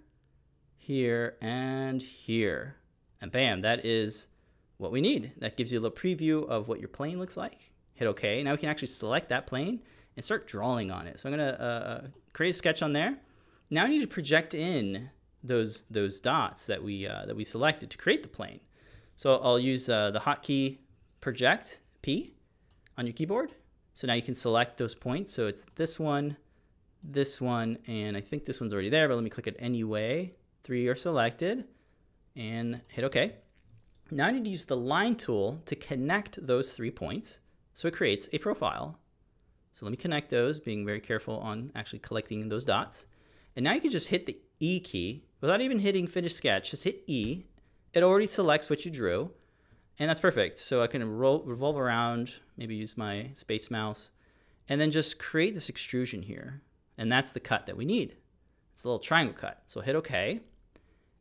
here, 0.76 1.36
and 1.40 2.02
here. 2.02 2.76
And 3.20 3.30
bam, 3.32 3.60
that 3.60 3.84
is 3.84 4.28
what 4.76 4.92
we 4.92 5.00
need. 5.00 5.32
That 5.38 5.56
gives 5.56 5.72
you 5.72 5.78
a 5.78 5.82
little 5.82 5.96
preview 5.96 6.46
of 6.48 6.69
what 6.69 6.80
your 6.80 6.88
plane 6.88 7.19
looks 7.19 7.36
like. 7.36 7.70
Hit 7.94 8.06
OK. 8.06 8.42
Now 8.42 8.52
we 8.52 8.58
can 8.58 8.69
actually 8.69 8.88
select 8.88 9.28
that 9.28 9.46
plane 9.46 9.82
and 10.16 10.25
start 10.25 10.46
drawing 10.46 10.90
on 10.90 11.06
it. 11.06 11.20
So 11.20 11.28
I'm 11.28 11.36
going 11.36 11.48
to 11.48 11.60
uh, 11.60 11.64
uh, 11.64 12.06
create 12.32 12.50
a 12.50 12.54
sketch 12.54 12.82
on 12.82 12.92
there. 12.92 13.19
Now 13.70 13.84
I 13.84 13.88
need 13.88 14.00
to 14.00 14.06
project 14.06 14.54
in 14.54 15.10
those 15.44 15.82
those 15.90 16.20
dots 16.20 16.66
that 16.66 16.82
we 16.82 17.06
uh, 17.06 17.26
that 17.26 17.36
we 17.36 17.44
selected 17.44 17.90
to 17.90 17.98
create 17.98 18.22
the 18.22 18.28
plane. 18.28 18.60
So 19.14 19.36
I'll 19.38 19.58
use 19.58 19.88
uh, 19.88 20.10
the 20.10 20.20
hotkey 20.20 20.78
project 21.20 21.81
P 22.02 22.34
on 22.96 23.06
your 23.06 23.12
keyboard. 23.12 23.52
So 23.98 24.06
now 24.06 24.14
you 24.14 24.22
can 24.22 24.36
select 24.36 24.76
those 24.76 24.94
points. 24.94 25.32
So 25.32 25.48
it's 25.48 25.66
this 25.74 25.98
one, 25.98 26.36
this 27.02 27.40
one, 27.40 27.78
and 27.88 28.16
I 28.16 28.20
think 28.20 28.44
this 28.44 28.60
one's 28.60 28.72
already 28.72 28.90
there, 28.90 29.08
but 29.08 29.16
let 29.16 29.24
me 29.24 29.28
click 29.28 29.48
it 29.48 29.56
anyway. 29.58 30.36
Three 30.62 30.86
are 30.86 30.94
selected 30.94 31.64
and 32.36 32.80
hit 32.92 33.04
OK. 33.04 33.34
Now 34.12 34.28
I 34.28 34.30
need 34.30 34.44
to 34.44 34.50
use 34.50 34.66
the 34.66 34.76
line 34.76 35.16
tool 35.16 35.62
to 35.66 35.74
connect 35.74 36.46
those 36.46 36.74
three 36.74 36.92
points 36.92 37.40
so 37.74 37.88
it 37.88 37.94
creates 37.94 38.28
a 38.32 38.38
profile. 38.38 39.00
So 39.72 39.84
let 39.84 39.90
me 39.90 39.96
connect 39.96 40.30
those, 40.30 40.60
being 40.60 40.86
very 40.86 41.00
careful 41.00 41.36
on 41.40 41.72
actually 41.74 41.98
collecting 41.98 42.50
those 42.50 42.66
dots. 42.66 43.06
And 43.56 43.64
now 43.64 43.72
you 43.72 43.80
can 43.80 43.90
just 43.90 44.10
hit 44.10 44.26
the 44.26 44.40
E 44.60 44.78
key 44.78 45.24
without 45.40 45.60
even 45.60 45.80
hitting 45.80 46.06
finish 46.06 46.36
sketch, 46.36 46.70
just 46.70 46.84
hit 46.84 47.02
E. 47.08 47.46
It 47.94 48.04
already 48.04 48.28
selects 48.28 48.70
what 48.70 48.84
you 48.84 48.92
drew, 48.92 49.32
and 49.98 50.08
that's 50.08 50.20
perfect. 50.20 50.58
So 50.58 50.82
I 50.82 50.86
can 50.86 51.02
revolve 51.16 51.78
around, 51.78 52.38
maybe 52.56 52.74
use 52.74 52.96
my 52.96 53.30
space 53.34 53.70
mouse, 53.70 54.10
and 54.68 54.80
then 54.80 54.90
just 54.90 55.18
create 55.18 55.54
this 55.54 55.68
extrusion 55.68 56.22
here. 56.22 56.62
And 56.96 57.10
that's 57.10 57.32
the 57.32 57.40
cut 57.40 57.67
that 57.67 57.76
we 57.76 57.84
need. 57.84 58.17
It's 58.72 58.84
a 58.84 58.88
little 58.88 58.98
triangle 58.98 59.34
cut. 59.34 59.62
So 59.67 59.81
hit 59.81 59.96
OK. 59.96 60.40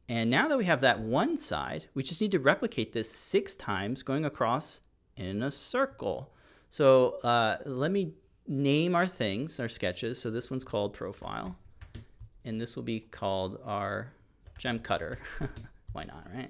And 0.10 0.29
now 0.29 0.48
that 0.48 0.57
we 0.57 0.65
have 0.65 0.81
that 0.81 1.00
one 1.00 1.38
side, 1.38 1.88
we 1.93 2.03
just 2.03 2.22
need 2.22 2.31
to 2.31 2.39
replicate 2.39 2.93
this 2.93 3.12
six 3.12 3.55
times 3.55 4.03
going 4.03 4.25
across 4.25 4.81
in 5.15 5.43
a 5.43 5.51
circle. 5.51 6.34
So 6.69 7.17
uh, 7.24 7.57
let 7.65 7.91
me 7.91 8.13
name 8.48 8.96
our 8.96 9.05
things, 9.05 9.60
our 9.60 9.69
sketches. 9.69 10.22
So 10.22 10.29
this 10.29 10.50
one's 10.50 10.63
called 10.63 10.93
profile 10.93 11.57
and 12.48 12.62
this 12.62 12.77
will 12.77 12.84
be 12.84 13.01
called 13.01 13.60
our 13.65 14.13
gem 14.57 14.79
cutter. 14.79 15.19
Why 15.91 16.05
not, 16.05 16.27
right? 16.34 16.50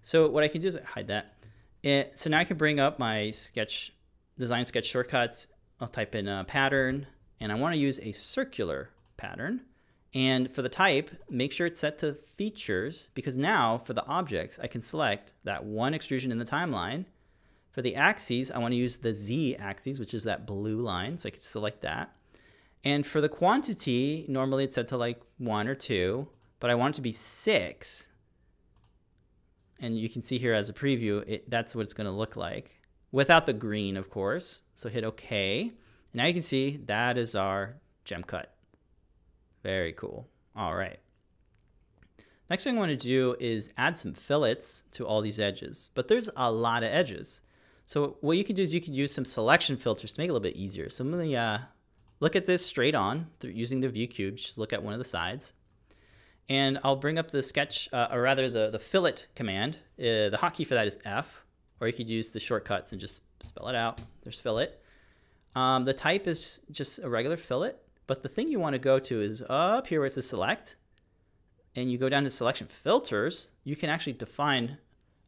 So 0.00 0.28
what 0.28 0.42
I 0.42 0.48
can 0.48 0.60
do 0.60 0.68
is 0.68 0.78
hide 0.94 1.08
that. 1.08 1.34
It, 1.82 2.18
so 2.18 2.30
now 2.30 2.38
I 2.38 2.44
can 2.44 2.56
bring 2.56 2.80
up 2.80 2.98
my 2.98 3.30
sketch, 3.30 3.92
design 4.38 4.64
sketch 4.64 4.86
shortcuts. 4.86 5.46
I'll 5.80 5.88
type 5.88 6.14
in 6.14 6.26
a 6.26 6.44
pattern 6.44 7.06
and 7.40 7.52
I 7.52 7.54
want 7.54 7.74
to 7.74 7.80
use 7.80 8.00
a 8.00 8.12
circular 8.12 8.90
pattern. 9.16 9.62
And 10.14 10.52
for 10.52 10.62
the 10.62 10.68
type, 10.68 11.10
make 11.28 11.52
sure 11.52 11.66
it's 11.66 11.80
set 11.80 11.98
to 11.98 12.14
features 12.36 13.10
because 13.14 13.36
now 13.36 13.78
for 13.78 13.92
the 13.92 14.06
objects, 14.06 14.58
I 14.58 14.66
can 14.66 14.80
select 14.80 15.32
that 15.44 15.64
one 15.64 15.94
extrusion 15.94 16.32
in 16.32 16.38
the 16.38 16.44
timeline. 16.44 17.04
For 17.70 17.82
the 17.82 17.94
axes, 17.94 18.50
I 18.50 18.58
want 18.58 18.72
to 18.72 18.76
use 18.76 18.96
the 18.96 19.12
Z 19.12 19.56
axis, 19.56 20.00
which 20.00 20.14
is 20.14 20.24
that 20.24 20.46
blue 20.46 20.80
line. 20.80 21.18
So 21.18 21.28
I 21.28 21.30
can 21.30 21.40
select 21.40 21.82
that. 21.82 22.12
And 22.82 23.06
for 23.06 23.20
the 23.20 23.28
quantity, 23.28 24.24
normally 24.28 24.64
it's 24.64 24.74
set 24.74 24.88
to 24.88 24.96
like 24.96 25.20
one 25.36 25.68
or 25.68 25.74
two, 25.74 26.28
but 26.58 26.70
I 26.70 26.74
want 26.74 26.94
it 26.94 26.96
to 26.96 27.02
be 27.02 27.12
six. 27.12 28.08
And 29.80 29.96
you 29.96 30.08
can 30.08 30.22
see 30.22 30.38
here 30.38 30.54
as 30.54 30.68
a 30.68 30.72
preview, 30.72 31.22
it, 31.26 31.48
that's 31.50 31.74
what 31.74 31.82
it's 31.82 31.92
gonna 31.92 32.16
look 32.16 32.36
like. 32.36 32.80
Without 33.12 33.46
the 33.46 33.52
green, 33.52 33.96
of 33.96 34.10
course. 34.10 34.62
So 34.74 34.88
hit 34.88 35.04
okay. 35.04 35.60
And 35.60 36.14
now 36.14 36.26
you 36.26 36.32
can 36.32 36.42
see 36.42 36.78
that 36.86 37.16
is 37.16 37.34
our 37.34 37.76
gem 38.04 38.22
cut. 38.22 38.54
Very 39.62 39.92
cool. 39.92 40.28
All 40.56 40.74
right. 40.74 40.98
Next 42.50 42.64
thing 42.64 42.76
I 42.76 42.78
want 42.78 42.90
to 42.90 42.96
do 42.96 43.36
is 43.38 43.74
add 43.76 43.98
some 43.98 44.14
fillets 44.14 44.82
to 44.92 45.06
all 45.06 45.20
these 45.20 45.38
edges, 45.38 45.90
but 45.94 46.08
there's 46.08 46.30
a 46.34 46.50
lot 46.50 46.82
of 46.82 46.90
edges. 46.90 47.42
So 47.84 48.16
what 48.20 48.38
you 48.38 48.44
can 48.44 48.56
do 48.56 48.62
is 48.62 48.74
you 48.74 48.80
can 48.80 48.94
use 48.94 49.12
some 49.12 49.24
selection 49.24 49.76
filters 49.76 50.14
to 50.14 50.20
make 50.20 50.28
it 50.28 50.30
a 50.30 50.32
little 50.32 50.42
bit 50.42 50.56
easier. 50.56 50.88
So 50.88 51.04
let 51.04 51.20
me 51.20 51.36
uh, 51.36 51.58
look 52.20 52.36
at 52.36 52.46
this 52.46 52.64
straight 52.64 52.94
on 52.94 53.26
using 53.42 53.80
the 53.80 53.88
view 53.88 54.06
cube. 54.06 54.36
Just 54.36 54.58
look 54.58 54.72
at 54.72 54.82
one 54.82 54.94
of 54.94 54.98
the 54.98 55.04
sides. 55.04 55.52
And 56.48 56.78
I'll 56.82 56.96
bring 56.96 57.18
up 57.18 57.30
the 57.30 57.42
sketch, 57.42 57.88
uh, 57.92 58.08
or 58.10 58.22
rather 58.22 58.48
the, 58.48 58.70
the 58.70 58.78
fillet 58.78 59.14
command. 59.34 59.76
Uh, 59.98 60.30
the 60.30 60.38
hotkey 60.40 60.66
for 60.66 60.74
that 60.74 60.86
is 60.86 60.98
F, 61.04 61.44
or 61.80 61.86
you 61.86 61.92
could 61.92 62.08
use 62.08 62.30
the 62.30 62.40
shortcuts 62.40 62.92
and 62.92 63.00
just 63.00 63.22
spell 63.44 63.68
it 63.68 63.74
out. 63.74 64.00
There's 64.22 64.40
fillet. 64.40 64.70
Um, 65.54 65.84
the 65.84 65.94
type 65.94 66.26
is 66.26 66.60
just 66.70 67.00
a 67.00 67.08
regular 67.08 67.36
fillet, 67.36 67.72
but 68.06 68.22
the 68.22 68.28
thing 68.28 68.48
you 68.48 68.60
want 68.60 68.74
to 68.74 68.78
go 68.78 68.98
to 68.98 69.20
is 69.20 69.42
up 69.48 69.88
here 69.88 70.00
where 70.00 70.06
it 70.06 70.12
says 70.12 70.28
select, 70.28 70.76
and 71.76 71.90
you 71.90 71.98
go 71.98 72.08
down 72.08 72.24
to 72.24 72.30
selection 72.30 72.66
filters. 72.66 73.50
You 73.64 73.76
can 73.76 73.90
actually 73.90 74.14
define 74.14 74.78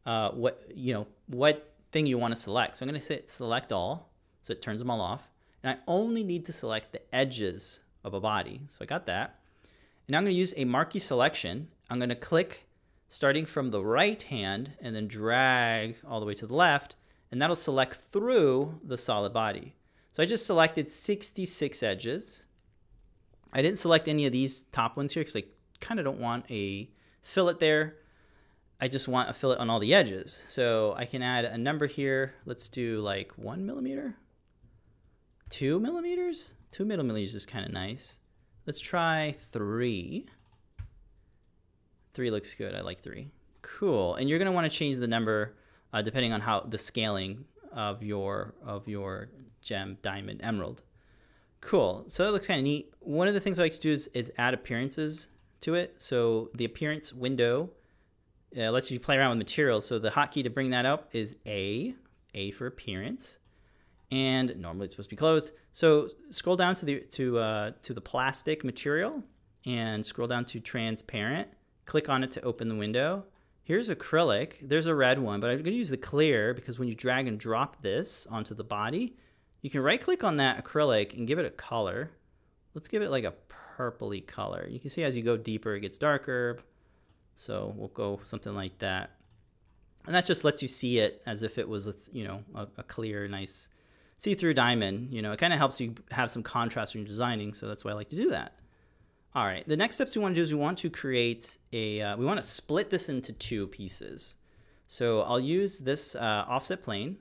uh, 0.05 0.31
what 0.31 0.71
you 0.73 0.93
know 0.93 1.07
what 1.27 1.75
thing 1.91 2.05
you 2.05 2.17
want 2.17 2.33
to 2.33 2.39
select. 2.39 2.77
So 2.77 2.85
I'm 2.85 2.89
going 2.89 3.01
to 3.01 3.07
hit 3.07 3.29
select 3.29 3.71
all, 3.71 4.11
so 4.41 4.53
it 4.53 4.61
turns 4.61 4.79
them 4.79 4.89
all 4.89 5.01
off, 5.01 5.29
and 5.63 5.77
I 5.77 5.81
only 5.87 6.23
need 6.23 6.45
to 6.45 6.51
select 6.51 6.93
the 6.93 7.01
edges 7.13 7.81
of 8.03 8.13
a 8.13 8.19
body. 8.19 8.61
So 8.69 8.79
I 8.81 8.85
got 8.85 9.05
that. 9.07 9.40
Now 10.11 10.17
I'm 10.17 10.25
going 10.25 10.33
to 10.33 10.39
use 10.39 10.53
a 10.57 10.65
marquee 10.65 10.99
selection. 10.99 11.69
I'm 11.89 11.97
going 11.97 12.09
to 12.09 12.15
click 12.15 12.67
starting 13.07 13.45
from 13.45 13.71
the 13.71 13.81
right 13.81 14.21
hand 14.21 14.73
and 14.81 14.93
then 14.93 15.07
drag 15.07 15.95
all 16.05 16.19
the 16.19 16.25
way 16.25 16.33
to 16.33 16.45
the 16.45 16.53
left, 16.53 16.97
and 17.31 17.41
that'll 17.41 17.55
select 17.55 17.93
through 17.93 18.81
the 18.83 18.97
solid 18.97 19.31
body. 19.31 19.73
So 20.11 20.21
I 20.21 20.25
just 20.25 20.45
selected 20.45 20.91
66 20.91 21.81
edges. 21.81 22.45
I 23.53 23.61
didn't 23.61 23.77
select 23.77 24.09
any 24.09 24.25
of 24.25 24.33
these 24.33 24.63
top 24.63 24.97
ones 24.97 25.13
here 25.13 25.21
because 25.21 25.37
I 25.37 25.45
kind 25.79 25.97
of 25.97 26.03
don't 26.03 26.19
want 26.19 26.43
a 26.51 26.89
fillet 27.23 27.55
there. 27.61 27.95
I 28.81 28.89
just 28.89 29.07
want 29.07 29.29
a 29.29 29.33
fillet 29.33 29.59
on 29.59 29.69
all 29.69 29.79
the 29.79 29.93
edges. 29.93 30.43
So 30.49 30.93
I 30.97 31.05
can 31.05 31.21
add 31.21 31.45
a 31.45 31.57
number 31.57 31.87
here. 31.87 32.33
Let's 32.45 32.67
do 32.67 32.97
like 32.97 33.31
one 33.37 33.65
millimeter, 33.65 34.17
two 35.49 35.79
millimeters. 35.79 36.53
Two 36.69 36.83
millimeters 36.83 37.33
is 37.33 37.45
kind 37.45 37.65
of 37.65 37.71
nice. 37.71 38.19
Let's 38.65 38.79
try 38.79 39.35
three. 39.51 40.27
Three 42.13 42.29
looks 42.29 42.53
good. 42.53 42.75
I 42.75 42.81
like 42.81 43.01
three. 43.01 43.31
Cool. 43.61 44.15
And 44.15 44.29
you're 44.29 44.39
gonna 44.39 44.51
want 44.51 44.69
to 44.69 44.75
change 44.77 44.97
the 44.97 45.07
number 45.07 45.55
uh, 45.93 46.01
depending 46.01 46.33
on 46.33 46.41
how 46.41 46.61
the 46.61 46.77
scaling 46.77 47.45
of 47.71 48.03
your 48.03 48.53
of 48.65 48.87
your 48.87 49.29
gem, 49.61 49.97
diamond, 50.01 50.41
emerald. 50.43 50.81
Cool. 51.61 52.05
So 52.07 52.25
that 52.25 52.31
looks 52.31 52.47
kind 52.47 52.59
of 52.59 52.63
neat. 52.63 52.93
One 52.99 53.27
of 53.27 53.33
the 53.33 53.39
things 53.39 53.59
I 53.59 53.63
like 53.63 53.73
to 53.73 53.79
do 53.79 53.93
is, 53.93 54.07
is 54.13 54.31
add 54.37 54.53
appearances 54.53 55.27
to 55.61 55.75
it. 55.75 56.01
So 56.01 56.49
the 56.55 56.65
appearance 56.65 57.13
window 57.13 57.69
uh, 58.57 58.71
lets 58.71 58.89
you 58.91 58.99
play 58.99 59.17
around 59.17 59.29
with 59.29 59.37
materials. 59.37 59.85
So 59.85 59.99
the 59.99 60.09
hotkey 60.09 60.43
to 60.43 60.49
bring 60.49 60.71
that 60.71 60.85
up 60.85 61.09
is 61.13 61.35
A, 61.45 61.93
A 62.33 62.51
for 62.51 62.65
appearance, 62.65 63.37
and 64.11 64.55
normally 64.57 64.85
it's 64.85 64.93
supposed 64.93 65.09
to 65.09 65.15
be 65.15 65.19
closed. 65.19 65.53
So 65.71 66.09
scroll 66.31 66.55
down 66.55 66.75
to 66.75 66.85
the 66.85 66.99
to 66.99 67.39
uh, 67.39 67.71
to 67.83 67.93
the 67.93 68.01
plastic 68.01 68.63
material 68.63 69.23
and 69.65 70.05
scroll 70.05 70.27
down 70.27 70.45
to 70.45 70.59
transparent. 70.59 71.47
Click 71.85 72.09
on 72.09 72.23
it 72.23 72.31
to 72.31 72.41
open 72.41 72.67
the 72.67 72.75
window. 72.75 73.25
Here's 73.63 73.89
acrylic. 73.89 74.67
There's 74.67 74.87
a 74.87 74.95
red 74.95 75.19
one, 75.19 75.39
but 75.39 75.49
I'm 75.49 75.57
going 75.57 75.65
to 75.65 75.71
use 75.71 75.89
the 75.89 75.97
clear 75.97 76.53
because 76.53 76.79
when 76.79 76.87
you 76.87 76.95
drag 76.95 77.27
and 77.27 77.39
drop 77.39 77.81
this 77.81 78.27
onto 78.27 78.55
the 78.55 78.63
body, 78.63 79.15
you 79.61 79.69
can 79.69 79.81
right 79.81 80.01
click 80.01 80.23
on 80.23 80.37
that 80.37 80.63
acrylic 80.63 81.13
and 81.13 81.27
give 81.27 81.39
it 81.39 81.45
a 81.45 81.51
color. 81.51 82.11
Let's 82.73 82.87
give 82.87 83.01
it 83.01 83.11
like 83.11 83.23
a 83.23 83.33
purpley 83.77 84.25
color. 84.25 84.67
You 84.69 84.79
can 84.79 84.89
see 84.89 85.03
as 85.03 85.15
you 85.15 85.23
go 85.23 85.37
deeper, 85.37 85.75
it 85.75 85.81
gets 85.81 85.97
darker. 85.97 86.59
So 87.35 87.73
we'll 87.77 87.89
go 87.89 88.19
something 88.23 88.55
like 88.55 88.77
that. 88.79 89.11
And 90.05 90.15
that 90.15 90.25
just 90.25 90.43
lets 90.43 90.61
you 90.61 90.67
see 90.67 90.99
it 90.99 91.21
as 91.25 91.43
if 91.43 91.57
it 91.57 91.67
was 91.67 91.87
a, 91.87 91.93
you 92.11 92.27
know, 92.27 92.43
a, 92.55 92.67
a 92.77 92.83
clear, 92.83 93.27
nice 93.27 93.69
see-through 94.21 94.53
diamond. 94.53 95.11
You 95.11 95.23
know, 95.23 95.31
it 95.31 95.39
kind 95.39 95.51
of 95.51 95.57
helps 95.57 95.81
you 95.81 95.95
have 96.11 96.29
some 96.29 96.43
contrast 96.43 96.93
when 96.93 97.01
you're 97.01 97.09
designing. 97.09 97.55
So 97.55 97.67
that's 97.67 97.83
why 97.83 97.89
I 97.89 97.95
like 97.95 98.09
to 98.09 98.15
do 98.15 98.29
that. 98.29 98.53
All 99.33 99.45
right, 99.45 99.67
the 99.67 99.77
next 99.77 99.95
steps 99.95 100.15
we 100.15 100.21
want 100.21 100.35
to 100.35 100.39
do 100.39 100.43
is 100.43 100.53
we 100.53 100.59
want 100.59 100.77
to 100.79 100.89
create 100.89 101.57
a, 101.73 102.01
uh, 102.01 102.17
we 102.17 102.25
want 102.25 102.39
to 102.39 102.45
split 102.45 102.89
this 102.89 103.09
into 103.09 103.33
two 103.33 103.65
pieces. 103.67 104.35
So 104.85 105.21
I'll 105.21 105.39
use 105.39 105.79
this 105.79 106.15
uh, 106.15 106.45
offset 106.47 106.83
plane 106.83 107.17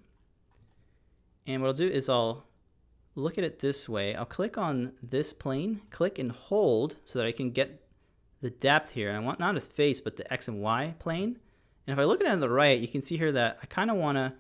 and 1.47 1.62
what 1.62 1.69
I'll 1.69 1.75
do 1.75 1.88
is 1.88 2.09
I'll 2.09 2.47
look 3.14 3.38
at 3.38 3.45
it 3.45 3.61
this 3.61 3.88
way. 3.88 4.14
I'll 4.14 4.25
click 4.25 4.59
on 4.59 4.92
this 5.02 5.33
plane, 5.33 5.80
click 5.90 6.19
and 6.19 6.30
hold 6.30 6.97
so 7.04 7.19
that 7.19 7.26
I 7.26 7.33
can 7.33 7.50
get 7.50 7.87
the 8.40 8.50
depth 8.50 8.90
here. 8.92 9.09
And 9.09 9.16
I 9.16 9.21
want 9.21 9.40
not 9.40 9.54
his 9.54 9.66
face, 9.66 10.00
but 10.00 10.16
the 10.16 10.30
X 10.33 10.49
and 10.49 10.61
Y 10.61 10.95
plane. 10.99 11.38
And 11.87 11.92
if 11.92 11.99
I 11.99 12.04
look 12.04 12.21
at 12.21 12.26
it 12.26 12.33
on 12.33 12.40
the 12.40 12.49
right, 12.49 12.78
you 12.78 12.88
can 12.88 13.02
see 13.02 13.16
here 13.16 13.33
that 13.33 13.59
I 13.62 13.66
kind 13.66 13.90
of 13.90 13.97
want 13.97 14.16
to 14.16 14.33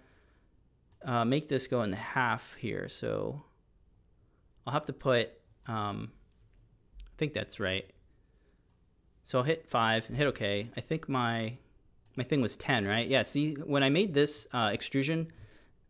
uh, 1.04 1.24
make 1.24 1.48
this 1.48 1.66
go 1.66 1.82
in 1.82 1.90
the 1.90 1.96
half 1.96 2.54
here. 2.54 2.88
So 2.88 3.42
I'll 4.66 4.72
have 4.72 4.86
to 4.86 4.92
put, 4.92 5.30
um, 5.66 6.12
I 7.02 7.16
think 7.16 7.32
that's 7.32 7.58
right. 7.60 7.90
So 9.24 9.38
I'll 9.38 9.44
hit 9.44 9.68
five 9.68 10.08
and 10.08 10.16
hit 10.16 10.26
OK. 10.26 10.70
I 10.76 10.80
think 10.80 11.08
my 11.08 11.58
my 12.16 12.24
thing 12.24 12.42
was 12.42 12.56
10, 12.56 12.86
right? 12.86 13.06
Yeah, 13.08 13.22
see, 13.22 13.54
when 13.54 13.82
I 13.82 13.88
made 13.88 14.12
this 14.12 14.46
uh, 14.52 14.70
extrusion, 14.72 15.28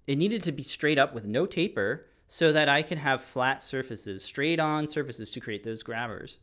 it 0.07 0.17
needed 0.17 0.43
to 0.45 0.53
be 0.53 0.63
straight 0.63 0.99
up 0.99 1.15
with 1.15 1.25
no 1.25 1.47
taper 1.47 2.07
so 2.29 2.53
that 2.53 2.69
I 2.69 2.83
can 2.83 2.99
have 2.99 3.23
flat 3.23 3.63
surfaces, 3.63 4.23
straight 4.23 4.61
on 4.61 4.87
surfaces 4.87 5.33
to 5.33 5.41
create 5.41 5.65
those 5.65 5.83
grabbers 5.83 6.39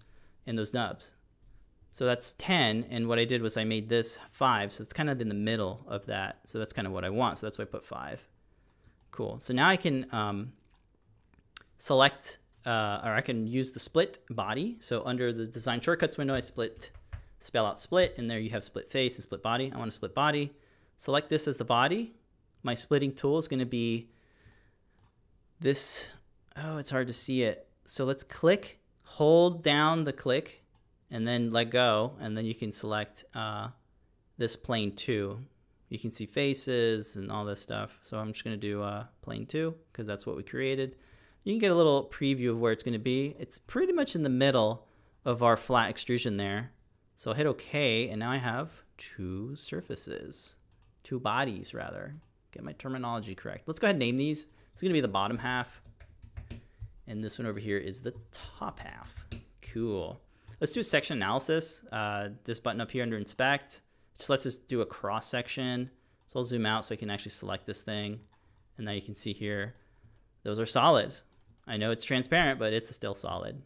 and 0.46 0.58
those 0.58 0.74
nubs. 0.74 1.14
So 1.94 2.06
that's 2.06 2.34
10, 2.34 2.86
and 2.90 3.08
what 3.08 3.18
I 3.18 3.26
did 3.26 3.42
was 3.42 3.56
I 3.56 3.64
made 3.64 3.88
this 3.90 4.20
5, 4.32 4.72
so 4.72 4.82
it's 4.82 4.94
kind 4.94 5.10
of 5.10 5.22
in 5.22 5.30
the 5.30 5.36
middle 5.36 5.86
of 5.88 6.06
that. 6.08 6.40
So 6.46 6.60
that's 6.60 6.74
kind 6.74 6.86
of 6.86 6.94
what 6.94 7.06
I 7.06 7.10
want, 7.10 7.38
so 7.38 7.46
that's 7.46 7.58
why 7.58 7.64
I 7.64 7.68
put 7.68 7.86
5. 7.86 8.28
Cool. 9.12 9.40
So 9.40 9.54
now 9.54 9.68
I 9.68 9.78
can 9.78 10.06
um, 10.12 10.54
select, 11.78 12.40
uh, 12.66 13.02
or 13.04 13.14
I 13.14 13.22
can 13.22 13.48
use 13.48 13.72
the 13.72 13.80
split 13.80 14.20
body. 14.30 14.78
So 14.80 15.04
under 15.06 15.34
the 15.34 15.46
design 15.46 15.82
shortcuts 15.82 16.18
window, 16.18 16.36
I 16.36 16.42
split, 16.42 16.92
spell 17.40 17.66
out 17.66 17.80
split, 17.80 18.16
and 18.18 18.30
there 18.30 18.40
you 18.40 18.52
have 18.52 18.64
split 18.64 18.92
face 18.92 19.16
and 19.16 19.24
split 19.24 19.42
body. 19.42 19.72
I 19.74 19.78
want 19.78 19.92
to 19.92 19.96
split 19.96 20.14
body. 20.14 20.54
Select 20.98 21.30
this 21.30 21.48
as 21.48 21.58
the 21.58 21.66
body, 21.66 22.14
my 22.64 22.74
splitting 22.74 23.14
tool 23.14 23.38
is 23.38 23.48
going 23.48 23.60
to 23.60 23.66
be 23.66 24.10
this. 25.60 26.10
Oh, 26.56 26.78
it's 26.78 26.90
hard 26.90 27.08
to 27.08 27.14
see 27.14 27.44
it. 27.44 27.68
So 27.86 28.04
let's 28.04 28.24
click, 28.24 28.80
hold 29.04 29.64
down 29.64 30.04
the 30.04 30.14
click, 30.14 30.64
and 31.12 31.28
then 31.28 31.52
let 31.52 31.70
go. 31.70 32.14
And 32.20 32.36
then 32.36 32.46
you 32.46 32.56
can 32.56 32.72
select 32.72 33.26
uh, 33.34 33.70
this 34.38 34.56
plane 34.56 34.96
two. 34.96 35.40
You 35.90 36.00
can 36.00 36.12
see 36.12 36.26
faces 36.26 37.16
and 37.16 37.32
all 37.32 37.46
this 37.46 37.62
stuff. 37.62 37.98
So 38.04 38.18
I'm 38.18 38.34
just 38.34 38.44
going 38.44 38.60
to 38.60 38.68
do 38.68 38.82
uh, 38.82 39.06
plane 39.22 39.46
two 39.46 39.76
because 39.92 40.06
that's 40.06 40.26
what 40.26 40.36
we 40.36 40.44
created. 40.44 40.96
You 41.44 41.54
can 41.54 41.60
get 41.60 41.72
a 41.72 41.76
little 41.76 42.06
preview 42.06 42.50
of 42.50 42.60
where 42.60 42.74
it's 42.74 42.84
going 42.84 42.94
to 42.94 43.00
be. 43.00 43.36
It's 43.40 43.58
pretty 43.58 43.94
much 43.94 44.16
in 44.16 44.24
the 44.24 44.30
middle 44.30 44.86
of 45.24 45.44
our 45.44 45.56
flat 45.56 45.90
extrusion 45.90 46.38
there. 46.38 46.72
So 47.16 47.32
I'll 47.32 47.38
hit 47.38 47.48
OK, 47.48 48.10
and 48.10 48.20
now 48.20 48.32
I 48.32 48.38
have 48.38 48.70
two 48.98 49.56
surfaces, 49.56 50.56
two 51.04 51.20
bodies 51.20 51.74
rather. 51.74 52.16
Get 52.52 52.64
my 52.64 52.74
terminology 52.74 53.34
correct. 53.34 53.68
Let's 53.68 53.80
go 53.80 53.88
ahead 53.88 53.96
and 53.96 54.00
name 54.00 54.18
these. 54.18 54.48
It's 54.74 54.82
going 54.82 54.90
to 54.90 54.98
be 54.98 55.02
the 55.02 55.08
bottom 55.08 55.38
half. 55.38 55.82
And 57.08 57.24
this 57.24 57.40
one 57.40 57.48
over 57.48 57.60
here 57.60 57.78
is 57.78 58.02
the 58.02 58.14
top 58.32 58.80
half. 58.80 59.26
Cool. 59.62 60.20
Let's 60.60 60.74
do 60.74 60.82
a 60.82 60.84
section 60.84 61.18
analysis. 61.18 61.82
Uh, 61.92 62.30
this 62.44 62.60
button 62.60 62.82
up 62.82 62.92
here 62.92 63.04
under 63.04 63.18
inspect 63.18 63.82
just 64.18 64.30
lets 64.30 64.46
us 64.46 64.58
do 64.58 64.82
a 64.82 64.86
cross 64.86 65.28
section. 65.28 65.90
So 66.26 66.40
I'll 66.40 66.44
zoom 66.44 66.66
out 66.66 66.86
so 66.86 66.94
I 66.94 66.98
can 66.98 67.10
actually 67.10 67.32
select 67.32 67.66
this 67.66 67.82
thing. 67.82 68.20
And 68.78 68.86
now 68.86 68.92
you 68.92 69.02
can 69.02 69.16
see 69.16 69.34
here, 69.34 69.76
those 70.44 70.60
are 70.60 70.66
solid. 70.66 71.16
I 71.66 71.78
know 71.78 71.92
it's 71.92 72.04
transparent, 72.04 72.60
but 72.60 72.74
it's 72.74 72.94
still 72.96 73.16
solid. 73.16 73.62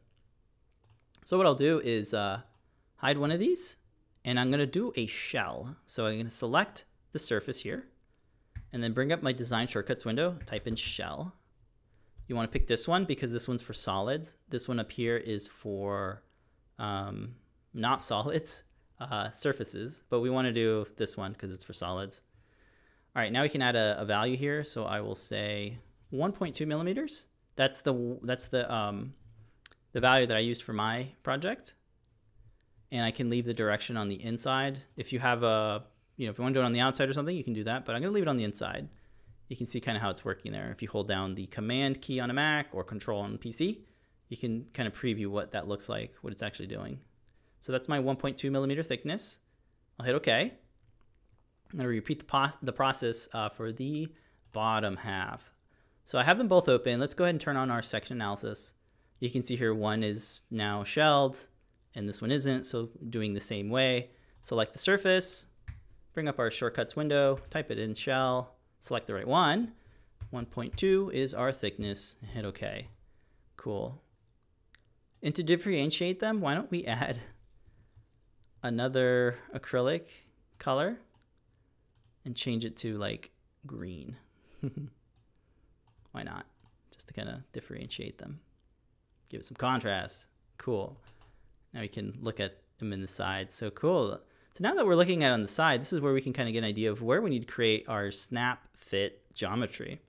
So 1.25 1.37
what 1.37 1.45
I'll 1.45 1.55
do 1.55 1.79
is 1.83 2.13
uh, 2.13 2.41
hide 2.95 3.17
one 3.17 3.31
of 3.31 3.39
these 3.39 3.77
and 4.25 4.39
I'm 4.39 4.51
gonna 4.51 4.65
do 4.65 4.91
a 4.95 5.05
shell. 5.07 5.75
So 5.85 6.05
I'm 6.05 6.17
gonna 6.17 6.29
select 6.29 6.85
the 7.11 7.19
surface 7.19 7.61
here 7.61 7.85
and 8.73 8.83
then 8.83 8.93
bring 8.93 9.11
up 9.11 9.21
my 9.21 9.33
design 9.33 9.67
shortcuts 9.67 10.05
window, 10.05 10.37
type 10.45 10.67
in 10.67 10.75
shell. 10.75 11.35
You 12.27 12.35
want 12.35 12.51
to 12.51 12.57
pick 12.57 12.67
this 12.67 12.87
one 12.87 13.05
because 13.05 13.31
this 13.31 13.47
one's 13.47 13.61
for 13.61 13.73
solids. 13.73 14.35
This 14.49 14.67
one 14.67 14.79
up 14.79 14.91
here 14.91 15.17
is 15.17 15.47
for 15.47 16.23
um, 16.79 17.35
not 17.73 18.01
solids, 18.01 18.63
uh, 19.01 19.31
surfaces, 19.31 20.03
but 20.09 20.19
we 20.19 20.29
want 20.29 20.45
to 20.45 20.53
do 20.53 20.85
this 20.97 21.17
one 21.17 21.33
because 21.33 21.51
it's 21.51 21.63
for 21.63 21.73
solids. 21.73 22.21
All 23.15 23.21
right, 23.21 23.31
now 23.31 23.41
we 23.41 23.49
can 23.49 23.61
add 23.61 23.75
a, 23.75 23.99
a 23.99 24.05
value 24.05 24.37
here. 24.37 24.63
So 24.63 24.85
I 24.85 25.01
will 25.01 25.15
say 25.15 25.77
1.2 26.13 26.65
millimeters. 26.67 27.25
That's 27.55 27.79
the 27.79 28.19
that's 28.23 28.45
the 28.45 28.71
um, 28.73 29.13
the 29.91 29.99
value 29.99 30.27
that 30.27 30.37
I 30.37 30.39
used 30.39 30.63
for 30.63 30.73
my 30.73 31.07
project. 31.23 31.75
And 32.91 33.05
I 33.05 33.11
can 33.11 33.29
leave 33.29 33.45
the 33.45 33.53
direction 33.53 33.95
on 33.97 34.09
the 34.09 34.21
inside. 34.23 34.79
If 34.97 35.13
you 35.13 35.19
have 35.19 35.43
a 35.43 35.83
you 36.17 36.27
know, 36.27 36.31
if 36.31 36.37
you 36.37 36.43
want 36.43 36.53
to 36.53 36.59
do 36.59 36.63
it 36.63 36.65
on 36.65 36.73
the 36.73 36.79
outside 36.79 37.09
or 37.09 37.13
something, 37.13 37.35
you 37.35 37.43
can 37.43 37.53
do 37.53 37.63
that, 37.63 37.85
but 37.85 37.95
I'm 37.95 38.01
going 38.01 38.11
to 38.11 38.15
leave 38.15 38.23
it 38.23 38.29
on 38.29 38.37
the 38.37 38.43
inside. 38.43 38.87
You 39.47 39.57
can 39.57 39.65
see 39.65 39.81
kind 39.81 39.97
of 39.97 40.03
how 40.03 40.09
it's 40.09 40.23
working 40.23 40.51
there. 40.51 40.71
If 40.71 40.81
you 40.81 40.87
hold 40.87 41.07
down 41.07 41.35
the 41.35 41.47
command 41.47 42.01
key 42.01 42.19
on 42.19 42.29
a 42.29 42.33
Mac 42.33 42.67
or 42.71 42.83
control 42.83 43.21
on 43.21 43.33
a 43.33 43.37
PC, 43.37 43.79
you 44.29 44.37
can 44.37 44.67
kind 44.73 44.87
of 44.87 44.95
preview 44.95 45.27
what 45.27 45.51
that 45.51 45.67
looks 45.67 45.89
like, 45.89 46.13
what 46.21 46.31
it's 46.31 46.43
actually 46.43 46.67
doing. 46.67 46.99
So 47.61 47.71
that's 47.71 47.87
my 47.87 47.99
1.2 47.99 48.51
millimeter 48.51 48.83
thickness. 48.83 49.39
I'll 49.99 50.05
hit 50.05 50.15
OK. 50.15 50.41
I'm 50.41 51.77
going 51.77 51.83
to 51.83 51.87
repeat 51.87 52.27
the, 52.27 52.55
the 52.61 52.73
process 52.73 53.29
uh, 53.33 53.49
for 53.49 53.71
the 53.71 54.09
bottom 54.51 54.97
half. 54.97 55.51
So 56.03 56.19
I 56.19 56.23
have 56.23 56.37
them 56.37 56.49
both 56.49 56.67
open. 56.67 56.99
Let's 56.99 57.13
go 57.13 57.23
ahead 57.23 57.35
and 57.35 57.41
turn 57.41 57.55
on 57.55 57.71
our 57.71 57.81
section 57.81 58.17
analysis. 58.17 58.73
You 59.19 59.29
can 59.29 59.43
see 59.43 59.55
here 59.55 59.73
one 59.73 60.03
is 60.03 60.41
now 60.49 60.83
shelled 60.83 61.47
and 61.95 62.09
this 62.09 62.21
one 62.21 62.31
isn't. 62.31 62.65
So 62.65 62.89
doing 63.09 63.33
the 63.33 63.39
same 63.39 63.69
way, 63.69 64.09
select 64.41 64.73
the 64.73 64.79
surface, 64.79 65.45
bring 66.13 66.27
up 66.27 66.39
our 66.39 66.51
shortcuts 66.51 66.95
window, 66.95 67.39
type 67.49 67.71
it 67.71 67.79
in 67.79 67.93
shell, 67.93 68.55
select 68.79 69.07
the 69.07 69.13
right 69.13 69.27
one, 69.27 69.73
1.2 70.33 71.13
is 71.13 71.33
our 71.33 71.51
thickness. 71.51 72.15
Hit 72.33 72.45
OK. 72.45 72.87
Cool. 73.55 74.01
And 75.21 75.35
to 75.35 75.43
differentiate 75.43 76.19
them, 76.19 76.41
why 76.41 76.55
don't 76.55 76.71
we 76.71 76.85
add 76.85 77.19
another 78.63 79.37
acrylic 79.55 80.03
color 80.57 80.99
and 82.25 82.35
change 82.35 82.65
it 82.65 82.77
to 82.77 82.97
like 82.97 83.31
green. 83.65 84.17
why 86.11 86.23
not? 86.23 86.45
Just 86.91 87.07
to 87.07 87.13
kind 87.13 87.29
of 87.29 87.51
differentiate 87.51 88.17
them. 88.17 88.39
Give 89.29 89.39
it 89.39 89.45
some 89.45 89.55
contrast. 89.55 90.25
Cool. 90.57 90.97
Now 91.73 91.81
we 91.81 91.87
can 91.87 92.17
look 92.21 92.39
at 92.39 92.57
them 92.79 92.93
in 92.93 93.01
the 93.01 93.07
sides. 93.07 93.53
So 93.53 93.69
cool. 93.71 94.19
So 94.53 94.63
now 94.63 94.73
that 94.73 94.85
we're 94.85 94.95
looking 94.95 95.23
at 95.23 95.31
on 95.31 95.41
the 95.41 95.47
side, 95.47 95.79
this 95.79 95.93
is 95.93 96.01
where 96.01 96.13
we 96.13 96.21
can 96.21 96.33
kind 96.33 96.49
of 96.49 96.53
get 96.53 96.59
an 96.59 96.65
idea 96.65 96.91
of 96.91 97.01
where 97.01 97.21
we 97.21 97.29
need 97.29 97.47
to 97.47 97.53
create 97.53 97.85
our 97.87 98.11
snap 98.11 98.67
fit 98.75 99.21
geometry. 99.33 100.01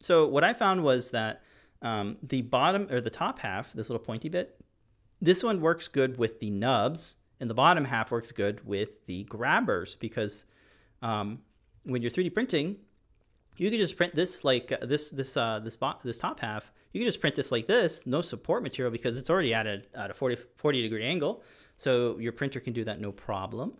So 0.00 0.26
what 0.26 0.44
I 0.44 0.52
found 0.52 0.82
was 0.82 1.10
that 1.10 1.42
um, 1.80 2.18
the 2.22 2.42
bottom 2.42 2.86
or 2.90 3.00
the 3.00 3.10
top 3.10 3.38
half, 3.38 3.72
this 3.72 3.88
little 3.88 4.04
pointy 4.04 4.28
bit, 4.28 4.60
this 5.20 5.42
one 5.42 5.62
works 5.62 5.88
good 5.88 6.18
with 6.18 6.40
the 6.40 6.50
nubs 6.50 7.16
and 7.40 7.50
the 7.50 7.54
bottom 7.54 7.84
half 7.84 8.10
works 8.10 8.32
good 8.32 8.66
with 8.66 9.06
the 9.06 9.24
grabbers 9.24 9.94
because 9.94 10.46
um, 11.02 11.40
when 11.84 12.02
you're 12.02 12.10
3D 12.10 12.32
printing, 12.32 12.76
you 13.56 13.70
can 13.70 13.78
just 13.78 13.96
print 13.96 14.14
this 14.14 14.44
like 14.44 14.72
uh, 14.72 14.84
this 14.84 15.10
this 15.10 15.36
uh, 15.36 15.60
this 15.60 15.78
this 16.04 16.18
top 16.18 16.40
half. 16.40 16.72
You 16.92 17.00
can 17.00 17.08
just 17.08 17.20
print 17.20 17.36
this 17.36 17.52
like 17.52 17.66
this, 17.66 18.06
no 18.06 18.22
support 18.22 18.62
material 18.62 18.90
because 18.90 19.18
it's 19.18 19.28
already 19.28 19.52
at 19.52 19.66
a, 19.66 19.82
at 19.94 20.10
a 20.10 20.14
40, 20.14 20.36
40 20.56 20.82
degree 20.82 21.04
angle. 21.04 21.42
So 21.76 22.18
your 22.18 22.32
printer 22.32 22.58
can 22.58 22.72
do 22.72 22.84
that 22.84 23.00
no 23.00 23.12
problem. 23.12 23.74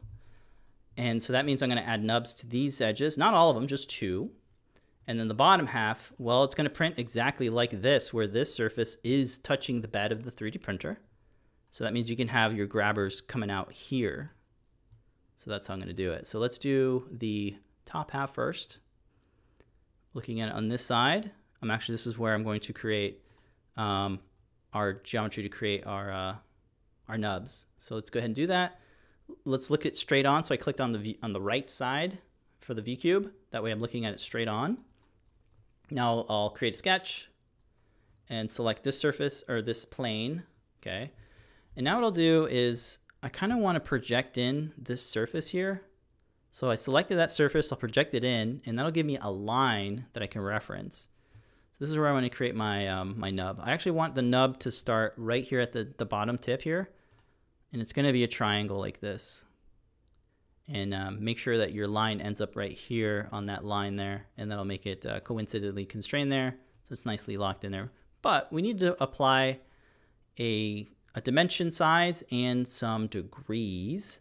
And 0.99 1.23
so 1.23 1.33
that 1.33 1.47
means 1.47 1.63
I'm 1.63 1.71
going 1.71 1.83
to 1.83 1.89
add 1.89 2.03
nubs 2.03 2.35
to 2.35 2.47
these 2.47 2.81
edges, 2.81 3.17
not 3.17 3.35
all 3.35 3.49
of 3.51 3.57
them, 3.57 3.67
just 3.67 3.89
two. 3.89 4.31
And 5.07 5.21
then 5.21 5.29
the 5.29 5.35
bottom 5.35 5.67
half, 5.67 6.13
well, 6.19 6.45
it's 6.45 6.55
going 6.55 6.65
to 6.65 6.71
print 6.71 6.97
exactly 6.99 7.49
like 7.49 7.71
this, 7.71 8.13
where 8.13 8.27
this 8.27 8.53
surface 8.53 8.99
is 9.05 9.39
touching 9.39 9.81
the 9.81 9.89
bed 9.89 10.11
of 10.11 10.25
the 10.25 10.33
3D 10.33 10.61
printer. 10.61 10.99
So 11.77 11.85
that 11.85 11.93
means 11.93 12.09
you 12.09 12.17
can 12.17 12.29
have 12.29 12.57
your 12.57 12.67
grabbers 12.67 13.21
coming 13.21 13.51
out 13.51 13.71
here. 13.71 14.33
So 15.35 15.51
that's 15.51 15.67
how 15.67 15.75
I'm 15.75 15.79
going 15.79 15.89
to 15.89 15.93
do 15.93 16.11
it. 16.11 16.27
So 16.27 16.39
let's 16.39 16.57
do 16.57 17.07
the 17.11 17.55
top 17.85 18.13
half 18.13 18.33
first. 18.33 18.79
Looking 20.15 20.41
at 20.41 20.49
it 20.49 20.55
on 20.55 20.69
this 20.69 20.83
side, 20.83 21.33
I'm 21.61 21.71
actually, 21.71 21.93
this 21.93 22.07
is 22.07 22.17
where 22.17 22.33
I'm 22.33 22.45
going 22.45 22.61
to 22.61 22.73
create 22.73 23.21
um, 23.77 24.21
our 24.73 24.95
geometry 24.95 25.43
to 25.43 25.51
create 25.51 25.87
our, 25.87 26.11
uh, 26.11 26.37
our 27.11 27.19
nubs. 27.19 27.67
So 27.79 27.95
let's 27.95 28.09
go 28.09 28.21
ahead 28.21 28.31
and 28.31 28.35
do 28.35 28.47
that. 28.47 28.81
Let's 29.45 29.69
look 29.69 29.85
at 29.85 29.97
straight 29.97 30.25
on. 30.25 30.45
So 30.45 30.55
I 30.55 30.57
clicked 30.57 30.81
on 30.81 30.93
the, 30.93 31.19
on 31.23 31.35
the 31.35 31.43
right 31.43 31.69
side 31.69 32.17
for 32.61 32.73
the 32.73 32.81
view 32.81 32.97
cube. 32.97 33.31
That 33.51 33.63
way 33.63 33.71
I'm 33.71 33.81
looking 33.81 34.07
at 34.07 34.15
it 34.15 34.21
straight 34.21 34.49
on. 34.49 34.79
Now 35.91 36.25
I'll 36.31 36.49
create 36.49 36.73
a 36.73 36.79
sketch 36.79 37.29
and 38.31 38.51
select 38.51 38.83
this 38.83 38.99
surface 38.99 39.45
or 39.47 39.61
this 39.61 39.85
plane, 39.85 40.45
okay? 40.81 41.13
And 41.77 41.85
now 41.85 41.97
what 41.97 42.05
I'll 42.05 42.11
do 42.11 42.47
is 42.51 42.99
I 43.23 43.29
kind 43.29 43.53
of 43.53 43.59
want 43.59 43.77
to 43.77 43.81
project 43.81 44.39
in 44.39 44.73
this 44.79 45.05
surface 45.05 45.51
here. 45.51 45.83
So 46.51 46.71
I 46.71 46.75
selected 46.75 47.17
that 47.17 47.31
surface, 47.31 47.71
I'll 47.71 47.79
project 47.79 48.15
it 48.15 48.25
in, 48.25 48.63
and 48.65 48.79
that'll 48.79 48.91
give 48.91 49.05
me 49.05 49.19
a 49.21 49.31
line 49.31 50.07
that 50.15 50.23
I 50.23 50.27
can 50.27 50.41
reference. 50.41 51.11
So 51.73 51.77
this 51.81 51.91
is 51.91 51.99
where 51.99 52.09
I 52.09 52.13
want 52.13 52.25
to 52.25 52.31
create 52.31 52.55
my, 52.55 52.89
um, 52.89 53.15
my 53.19 53.31
nub. 53.31 53.61
I 53.63 53.73
actually 53.73 53.93
want 53.93 54.15
the 54.15 54.23
nub 54.23 54.59
to 54.61 54.71
start 54.71 55.13
right 55.19 55.45
here 55.45 55.61
at 55.61 55.73
the, 55.73 55.93
the 55.99 56.07
bottom 56.07 56.39
tip 56.39 56.63
here. 56.63 56.89
And 57.71 57.83
it's 57.83 57.93
going 57.93 58.07
to 58.07 58.13
be 58.15 58.25
a 58.25 58.29
triangle 58.29 58.79
like 58.79 59.01
this. 59.01 59.45
And 60.67 60.95
um, 60.95 61.23
make 61.23 61.37
sure 61.37 61.59
that 61.59 61.75
your 61.75 61.87
line 61.87 62.23
ends 62.23 62.41
up 62.41 62.57
right 62.57 62.73
here 62.73 63.29
on 63.33 63.47
that 63.47 63.63
line 63.63 63.97
there. 63.97 64.27
And 64.39 64.51
that'll 64.51 64.65
make 64.65 64.87
it 64.87 65.05
uh, 65.05 65.21
coincidentally 65.21 65.85
constrained 65.85 66.33
there. 66.33 66.57
So 66.85 66.93
it's 66.93 67.05
nicely 67.05 67.37
locked 67.37 67.65
in 67.65 67.73
there. 67.73 67.91
But 68.23 68.51
we 68.51 68.63
need 68.63 68.81
to 68.81 69.01
apply 69.03 69.59
a, 70.41 70.89
a 71.17 71.21
dimension 71.23 71.73
size 71.73 72.23
and 72.31 72.69
some 72.69 73.07
degrees. 73.07 74.21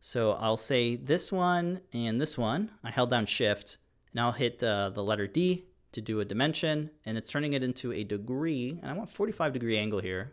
So 0.00 0.32
I'll 0.32 0.56
say 0.56 0.96
this 0.96 1.30
one 1.30 1.80
and 1.92 2.20
this 2.20 2.36
one. 2.36 2.72
I 2.82 2.90
held 2.90 3.10
down 3.10 3.26
shift 3.26 3.78
and 4.10 4.20
I'll 4.20 4.32
hit 4.32 4.60
uh, 4.60 4.90
the 4.90 5.04
letter 5.04 5.28
D 5.28 5.66
to 5.92 6.00
do 6.00 6.18
a 6.18 6.24
dimension 6.24 6.90
and 7.06 7.16
it's 7.16 7.30
turning 7.30 7.52
it 7.52 7.62
into 7.62 7.92
a 7.92 8.02
degree 8.02 8.80
and 8.82 8.90
I 8.90 8.94
want 8.94 9.08
45 9.08 9.52
degree 9.52 9.78
angle 9.78 10.00
here. 10.00 10.32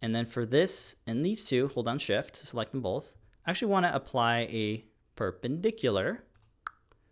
And 0.00 0.14
then 0.14 0.24
for 0.24 0.46
this 0.46 0.96
and 1.06 1.24
these 1.24 1.44
two, 1.44 1.68
hold 1.68 1.86
down 1.86 1.98
shift 1.98 2.34
to 2.36 2.46
select 2.46 2.72
them 2.72 2.80
both. 2.80 3.16
I 3.46 3.50
actually 3.50 3.72
want 3.72 3.84
to 3.84 3.94
apply 3.94 4.48
a 4.50 4.86
perpendicular. 5.14 6.24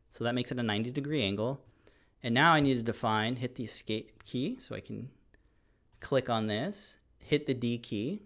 So 0.09 0.25
that 0.25 0.35
makes 0.35 0.51
it 0.51 0.59
a 0.59 0.63
90 0.63 0.91
degree 0.91 1.23
angle. 1.23 1.61
And 2.23 2.33
now 2.33 2.55
I 2.55 2.61
need 2.61 2.77
to 2.77 2.83
define, 2.83 3.37
hit 3.37 3.57
the 3.57 3.65
escape 3.65 4.25
key 4.25 4.57
so 4.59 4.75
I 4.75 4.81
can 4.81 5.11
click 6.01 6.31
on 6.31 6.47
this, 6.47 6.99
hit 7.25 7.47
the 7.47 7.55
D 7.55 7.79
key 7.79 8.23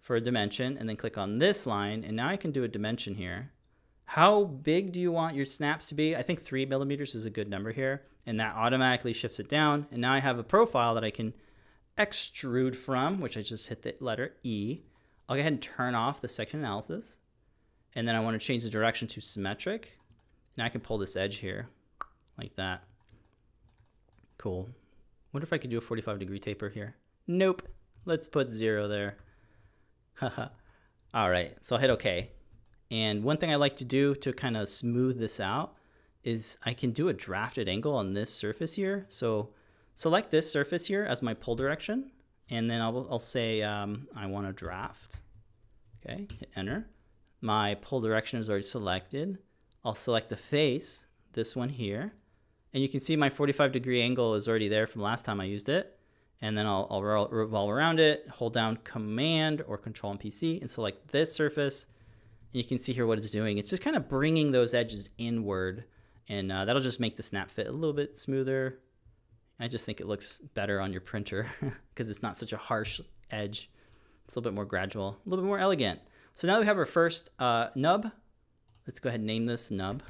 for 0.00 0.16
a 0.16 0.20
dimension, 0.20 0.76
and 0.76 0.86
then 0.88 0.96
click 0.96 1.16
on 1.16 1.38
this 1.38 1.66
line. 1.66 2.04
And 2.04 2.14
now 2.16 2.28
I 2.28 2.36
can 2.36 2.50
do 2.50 2.62
a 2.62 2.68
dimension 2.68 3.14
here. 3.14 3.52
How 4.04 4.44
big 4.44 4.92
do 4.92 5.00
you 5.00 5.10
want 5.10 5.34
your 5.34 5.46
snaps 5.46 5.86
to 5.86 5.94
be? 5.94 6.14
I 6.14 6.20
think 6.20 6.42
three 6.42 6.66
millimeters 6.66 7.14
is 7.14 7.24
a 7.24 7.30
good 7.30 7.48
number 7.48 7.72
here 7.72 8.02
and 8.26 8.40
that 8.40 8.54
automatically 8.56 9.12
shifts 9.12 9.38
it 9.38 9.48
down. 9.48 9.86
And 9.90 10.00
now 10.00 10.12
I 10.12 10.20
have 10.20 10.38
a 10.38 10.44
profile 10.44 10.94
that 10.94 11.04
I 11.04 11.10
can 11.10 11.34
extrude 11.98 12.74
from, 12.74 13.20
which 13.20 13.36
I 13.36 13.42
just 13.42 13.68
hit 13.68 13.82
the 13.82 13.94
letter 14.00 14.34
E. 14.42 14.80
I'll 15.28 15.36
go 15.36 15.40
ahead 15.40 15.52
and 15.52 15.62
turn 15.62 15.94
off 15.94 16.20
the 16.20 16.28
section 16.28 16.60
analysis. 16.60 17.18
And 17.94 18.08
then 18.08 18.16
I 18.16 18.20
want 18.20 18.38
to 18.38 18.44
change 18.44 18.64
the 18.64 18.70
direction 18.70 19.08
to 19.08 19.20
symmetric. 19.20 19.98
Now 20.56 20.64
I 20.64 20.68
can 20.68 20.80
pull 20.80 20.98
this 20.98 21.16
edge 21.16 21.36
here 21.36 21.68
like 22.38 22.56
that. 22.56 22.82
Cool. 24.38 24.68
Wonder 25.32 25.44
if 25.44 25.52
I 25.52 25.58
could 25.58 25.70
do 25.70 25.78
a 25.78 25.82
45 25.82 26.18
degree 26.18 26.38
taper 26.38 26.68
here. 26.68 26.96
Nope. 27.26 27.62
Let's 28.06 28.28
put 28.28 28.50
zero 28.50 28.86
there. 28.86 29.16
All 31.14 31.30
right, 31.30 31.56
so 31.62 31.76
I'll 31.76 31.80
hit 31.80 31.90
OK. 31.90 32.30
And 32.90 33.24
one 33.24 33.38
thing 33.38 33.50
I 33.50 33.56
like 33.56 33.76
to 33.76 33.84
do 33.84 34.14
to 34.16 34.32
kind 34.32 34.56
of 34.56 34.68
smooth 34.68 35.18
this 35.18 35.40
out 35.40 35.74
is 36.22 36.58
I 36.64 36.74
can 36.74 36.90
do 36.90 37.08
a 37.08 37.12
drafted 37.12 37.68
angle 37.68 37.94
on 37.94 38.14
this 38.14 38.32
surface 38.32 38.74
here. 38.74 39.06
So 39.08 39.50
select 39.94 40.30
this 40.30 40.50
surface 40.50 40.86
here 40.86 41.04
as 41.04 41.22
my 41.22 41.34
pull 41.34 41.54
direction, 41.54 42.10
and 42.50 42.68
then 42.68 42.80
I'll, 42.80 43.06
I'll 43.10 43.18
say 43.18 43.62
um, 43.62 44.06
I 44.14 44.26
want 44.26 44.46
to 44.46 44.52
draft. 44.52 45.20
Okay, 46.04 46.26
hit 46.38 46.50
enter. 46.56 46.86
My 47.40 47.74
pull 47.76 48.00
direction 48.00 48.38
is 48.38 48.48
already 48.48 48.64
selected. 48.64 49.38
I'll 49.84 49.94
select 49.94 50.28
the 50.28 50.36
face, 50.36 51.04
this 51.32 51.54
one 51.54 51.68
here, 51.68 52.12
and 52.72 52.82
you 52.82 52.88
can 52.88 53.00
see 53.00 53.16
my 53.16 53.30
45 53.30 53.72
degree 53.72 54.02
angle 54.02 54.34
is 54.34 54.48
already 54.48 54.68
there 54.68 54.86
from 54.86 55.02
last 55.02 55.24
time 55.24 55.40
I 55.40 55.44
used 55.44 55.68
it. 55.68 55.93
And 56.44 56.58
then 56.58 56.66
I'll, 56.66 56.86
I'll 56.90 57.00
revolve 57.00 57.70
around 57.70 58.00
it, 58.00 58.28
hold 58.28 58.52
down 58.52 58.76
Command 58.84 59.64
or 59.66 59.78
Control 59.78 60.10
on 60.10 60.18
PC, 60.18 60.60
and 60.60 60.70
select 60.70 61.08
this 61.08 61.32
surface. 61.32 61.86
And 62.52 62.60
you 62.60 62.68
can 62.68 62.76
see 62.76 62.92
here 62.92 63.06
what 63.06 63.16
it's 63.16 63.30
doing. 63.30 63.56
It's 63.56 63.70
just 63.70 63.82
kind 63.82 63.96
of 63.96 64.10
bringing 64.10 64.52
those 64.52 64.74
edges 64.74 65.08
inward 65.16 65.84
and 66.28 66.52
uh, 66.52 66.66
that'll 66.66 66.82
just 66.82 67.00
make 67.00 67.16
the 67.16 67.22
snap 67.22 67.50
fit 67.50 67.66
a 67.66 67.72
little 67.72 67.94
bit 67.94 68.18
smoother. 68.18 68.78
I 69.58 69.68
just 69.68 69.86
think 69.86 70.02
it 70.02 70.06
looks 70.06 70.38
better 70.38 70.82
on 70.82 70.92
your 70.92 71.00
printer 71.00 71.46
because 71.88 72.10
it's 72.10 72.22
not 72.22 72.36
such 72.36 72.52
a 72.52 72.58
harsh 72.58 73.00
edge. 73.30 73.70
It's 74.26 74.34
a 74.34 74.38
little 74.38 74.50
bit 74.50 74.54
more 74.54 74.66
gradual, 74.66 75.16
a 75.24 75.28
little 75.28 75.46
bit 75.46 75.48
more 75.48 75.58
elegant. 75.58 75.98
So 76.34 76.46
now 76.46 76.60
we 76.60 76.66
have 76.66 76.76
our 76.76 76.84
first 76.84 77.30
uh, 77.38 77.68
nub. 77.74 78.10
Let's 78.86 79.00
go 79.00 79.08
ahead 79.08 79.20
and 79.20 79.26
name 79.26 79.46
this 79.46 79.70
nub. 79.70 80.02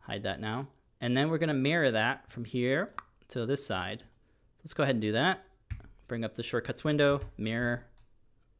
Hide 0.00 0.24
that 0.24 0.40
now. 0.40 0.66
And 1.00 1.16
then 1.16 1.30
we're 1.30 1.38
going 1.38 1.48
to 1.48 1.54
mirror 1.54 1.92
that 1.92 2.32
from 2.32 2.44
here 2.44 2.90
to 3.28 3.46
this 3.46 3.64
side. 3.64 4.02
Let's 4.68 4.74
go 4.74 4.82
ahead 4.82 4.96
and 4.96 5.00
do 5.00 5.12
that. 5.12 5.46
Bring 6.08 6.26
up 6.26 6.34
the 6.34 6.42
shortcuts 6.42 6.84
window, 6.84 7.22
mirror, 7.38 7.86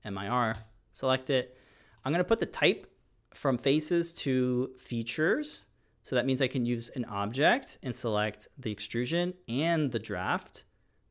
MIR, 0.06 0.54
select 0.90 1.28
it. 1.28 1.54
I'm 2.02 2.14
to 2.14 2.24
put 2.24 2.40
the 2.40 2.46
type 2.46 2.90
from 3.34 3.58
faces 3.58 4.14
to 4.20 4.70
features 4.78 5.66
so 6.04 6.16
that 6.16 6.24
means 6.24 6.40
I 6.40 6.48
can 6.48 6.64
use 6.64 6.88
an 6.88 7.04
object 7.04 7.76
and 7.82 7.94
select 7.94 8.48
the 8.56 8.72
extrusion 8.72 9.34
and 9.48 9.92
the 9.92 9.98
draft. 9.98 10.64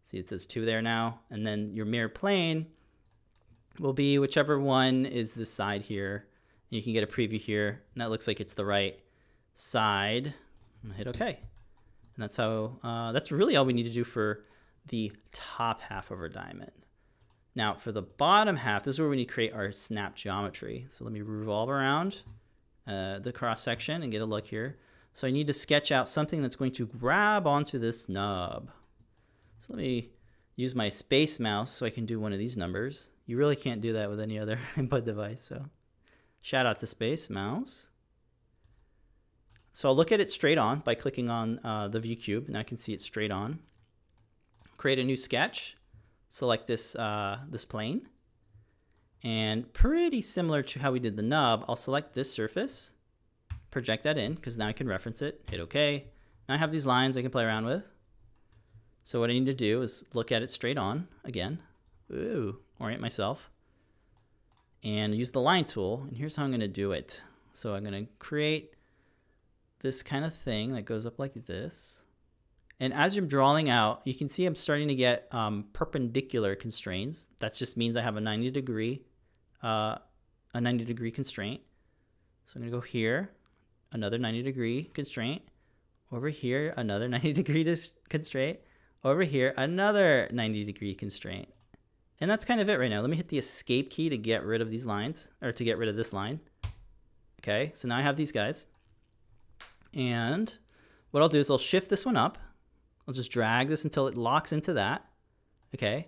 See, 0.03 0.17
it 0.17 0.29
says 0.29 0.47
two 0.47 0.65
there 0.65 0.81
now. 0.81 1.19
And 1.29 1.45
then 1.45 1.75
your 1.75 1.85
mirror 1.85 2.09
plane 2.09 2.65
will 3.77 3.93
be 3.93 4.17
whichever 4.17 4.59
one 4.59 5.05
is 5.05 5.35
the 5.35 5.45
side 5.45 5.83
here. 5.83 6.25
You 6.71 6.81
can 6.81 6.93
get 6.93 7.03
a 7.03 7.05
preview 7.05 7.39
here. 7.39 7.83
And 7.93 8.01
that 8.01 8.09
looks 8.09 8.27
like 8.27 8.39
it's 8.39 8.55
the 8.55 8.65
right 8.65 8.99
side. 9.53 10.33
And 10.81 10.91
hit 10.93 11.05
OK. 11.05 11.27
And 11.27 11.37
that's 12.23 12.37
how, 12.37 12.79
uh, 12.81 13.11
that's 13.11 13.31
really 13.31 13.55
all 13.55 13.65
we 13.65 13.73
need 13.73 13.83
to 13.83 13.91
do 13.91 14.03
for 14.03 14.43
the 14.87 15.11
top 15.31 15.81
half 15.81 16.11
of 16.11 16.19
our 16.19 16.29
diamond. 16.29 16.71
Now 17.55 17.73
for 17.73 17.91
the 17.91 18.01
bottom 18.01 18.55
half, 18.55 18.83
this 18.83 18.95
is 18.95 18.99
where 18.99 19.09
we 19.09 19.17
need 19.17 19.27
to 19.27 19.33
create 19.33 19.53
our 19.53 19.71
snap 19.71 20.15
geometry. 20.15 20.85
So 20.89 21.03
let 21.03 21.13
me 21.13 21.21
revolve 21.21 21.69
around 21.69 22.21
uh, 22.87 23.19
the 23.19 23.33
cross 23.33 23.61
section 23.61 24.03
and 24.03 24.11
get 24.11 24.21
a 24.21 24.25
look 24.25 24.47
here. 24.47 24.77
So 25.13 25.27
I 25.27 25.31
need 25.31 25.47
to 25.47 25.53
sketch 25.53 25.91
out 25.91 26.07
something 26.07 26.41
that's 26.41 26.55
going 26.55 26.73
to 26.73 26.85
grab 26.85 27.47
onto 27.47 27.79
this 27.79 28.07
nub. 28.07 28.69
So 29.59 29.73
let 29.73 29.81
me 29.81 30.11
use 30.55 30.75
my 30.75 30.89
space 30.89 31.39
mouse 31.39 31.71
so 31.71 31.85
I 31.85 31.89
can 31.89 32.05
do 32.05 32.19
one 32.19 32.33
of 32.33 32.39
these 32.39 32.55
numbers. 32.55 33.09
You 33.25 33.37
really 33.37 33.55
can't 33.55 33.81
do 33.81 33.93
that 33.93 34.09
with 34.09 34.19
any 34.19 34.37
other 34.37 34.59
input 34.77 35.05
device. 35.05 35.43
So 35.43 35.65
shout 36.41 36.65
out 36.65 36.79
to 36.81 36.87
space 36.87 37.29
mouse. 37.29 37.89
So 39.73 39.89
I'll 39.89 39.95
look 39.95 40.11
at 40.11 40.19
it 40.19 40.29
straight 40.29 40.57
on 40.57 40.79
by 40.79 40.95
clicking 40.95 41.29
on 41.29 41.59
uh, 41.63 41.87
the 41.87 41.99
view 41.99 42.15
cube 42.15 42.47
and 42.47 42.57
I 42.57 42.63
can 42.63 42.77
see 42.77 42.93
it 42.93 43.01
straight 43.01 43.31
on. 43.31 43.59
Create 44.77 44.99
a 44.99 45.03
new 45.03 45.15
sketch, 45.15 45.75
select 46.29 46.67
this, 46.67 46.95
uh, 46.95 47.39
this 47.49 47.65
plane. 47.65 48.07
And 49.23 49.71
pretty 49.73 50.21
similar 50.21 50.61
to 50.63 50.79
how 50.79 50.91
we 50.91 50.99
did 50.99 51.17
the 51.17 51.23
nub, 51.23 51.65
I'll 51.67 51.75
select 51.75 52.13
this 52.13 52.31
surface, 52.31 52.91
project 53.71 54.03
that 54.03 54.17
in 54.17 54.35
because 54.35 54.57
now 54.57 54.67
I 54.67 54.73
can 54.73 54.87
reference 54.87 55.21
it, 55.21 55.41
hit 55.49 55.59
OK. 55.59 56.05
Now 56.47 56.55
I 56.55 56.57
have 56.57 56.71
these 56.71 56.87
lines 56.87 57.17
I 57.17 57.21
can 57.21 57.31
play 57.31 57.43
around 57.43 57.65
with. 57.65 57.83
So 59.03 59.19
what 59.19 59.29
I 59.29 59.33
need 59.33 59.45
to 59.45 59.53
do 59.53 59.81
is 59.81 60.05
look 60.13 60.31
at 60.31 60.41
it 60.41 60.51
straight 60.51 60.77
on 60.77 61.07
again. 61.23 61.61
Ooh, 62.11 62.59
orient 62.79 63.01
myself. 63.01 63.49
And 64.83 65.15
use 65.15 65.31
the 65.31 65.41
line 65.41 65.65
tool. 65.65 66.05
And 66.07 66.17
here's 66.17 66.35
how 66.35 66.43
I'm 66.43 66.51
going 66.51 66.59
to 66.59 66.67
do 66.67 66.91
it. 66.91 67.23
So 67.53 67.73
I'm 67.73 67.83
going 67.83 68.05
to 68.05 68.11
create 68.19 68.73
this 69.81 70.03
kind 70.03 70.25
of 70.25 70.33
thing 70.33 70.73
that 70.73 70.83
goes 70.85 71.05
up 71.05 71.19
like 71.19 71.33
this. 71.45 72.01
And 72.79 72.93
as 72.93 73.17
I'm 73.17 73.27
drawing 73.27 73.69
out, 73.69 74.01
you 74.05 74.13
can 74.13 74.27
see 74.27 74.45
I'm 74.45 74.55
starting 74.55 74.87
to 74.87 74.95
get 74.95 75.27
um, 75.33 75.65
perpendicular 75.73 76.55
constraints. 76.55 77.27
That 77.39 77.53
just 77.55 77.75
means 77.75 77.97
I 77.97 78.01
have 78.01 78.17
a 78.17 78.21
90 78.21 78.51
degree, 78.51 79.01
uh, 79.63 79.95
a 80.53 80.61
90 80.61 80.85
degree 80.85 81.11
constraint. 81.11 81.61
So 82.45 82.57
I'm 82.57 82.61
gonna 82.61 82.71
go 82.71 82.81
here, 82.81 83.31
another 83.91 84.17
90 84.17 84.43
degree 84.43 84.83
constraint. 84.93 85.41
Over 86.11 86.29
here, 86.29 86.73
another 86.77 87.07
90 87.09 87.33
degree 87.33 87.81
constraint. 88.09 88.59
Over 89.03 89.23
here, 89.23 89.53
another 89.57 90.29
90 90.31 90.63
degree 90.63 90.93
constraint. 90.93 91.47
And 92.19 92.29
that's 92.29 92.45
kind 92.45 92.59
of 92.59 92.69
it 92.69 92.79
right 92.79 92.89
now. 92.89 93.01
Let 93.01 93.09
me 93.09 93.17
hit 93.17 93.27
the 93.27 93.37
escape 93.37 93.89
key 93.89 94.09
to 94.09 94.17
get 94.17 94.43
rid 94.43 94.61
of 94.61 94.69
these 94.69 94.85
lines, 94.85 95.27
or 95.41 95.51
to 95.51 95.63
get 95.63 95.77
rid 95.77 95.89
of 95.89 95.95
this 95.95 96.13
line. 96.13 96.39
Okay, 97.41 97.71
so 97.75 97.87
now 97.87 97.97
I 97.97 98.01
have 98.01 98.17
these 98.17 98.31
guys. 98.31 98.67
And 99.93 100.55
what 101.11 101.21
I'll 101.21 101.29
do 101.29 101.39
is 101.39 101.49
I'll 101.49 101.57
shift 101.57 101.89
this 101.89 102.05
one 102.05 102.17
up. 102.17 102.37
I'll 103.07 103.13
just 103.13 103.31
drag 103.31 103.67
this 103.67 103.85
until 103.85 104.07
it 104.07 104.17
locks 104.17 104.51
into 104.51 104.73
that. 104.73 105.05
Okay. 105.73 106.07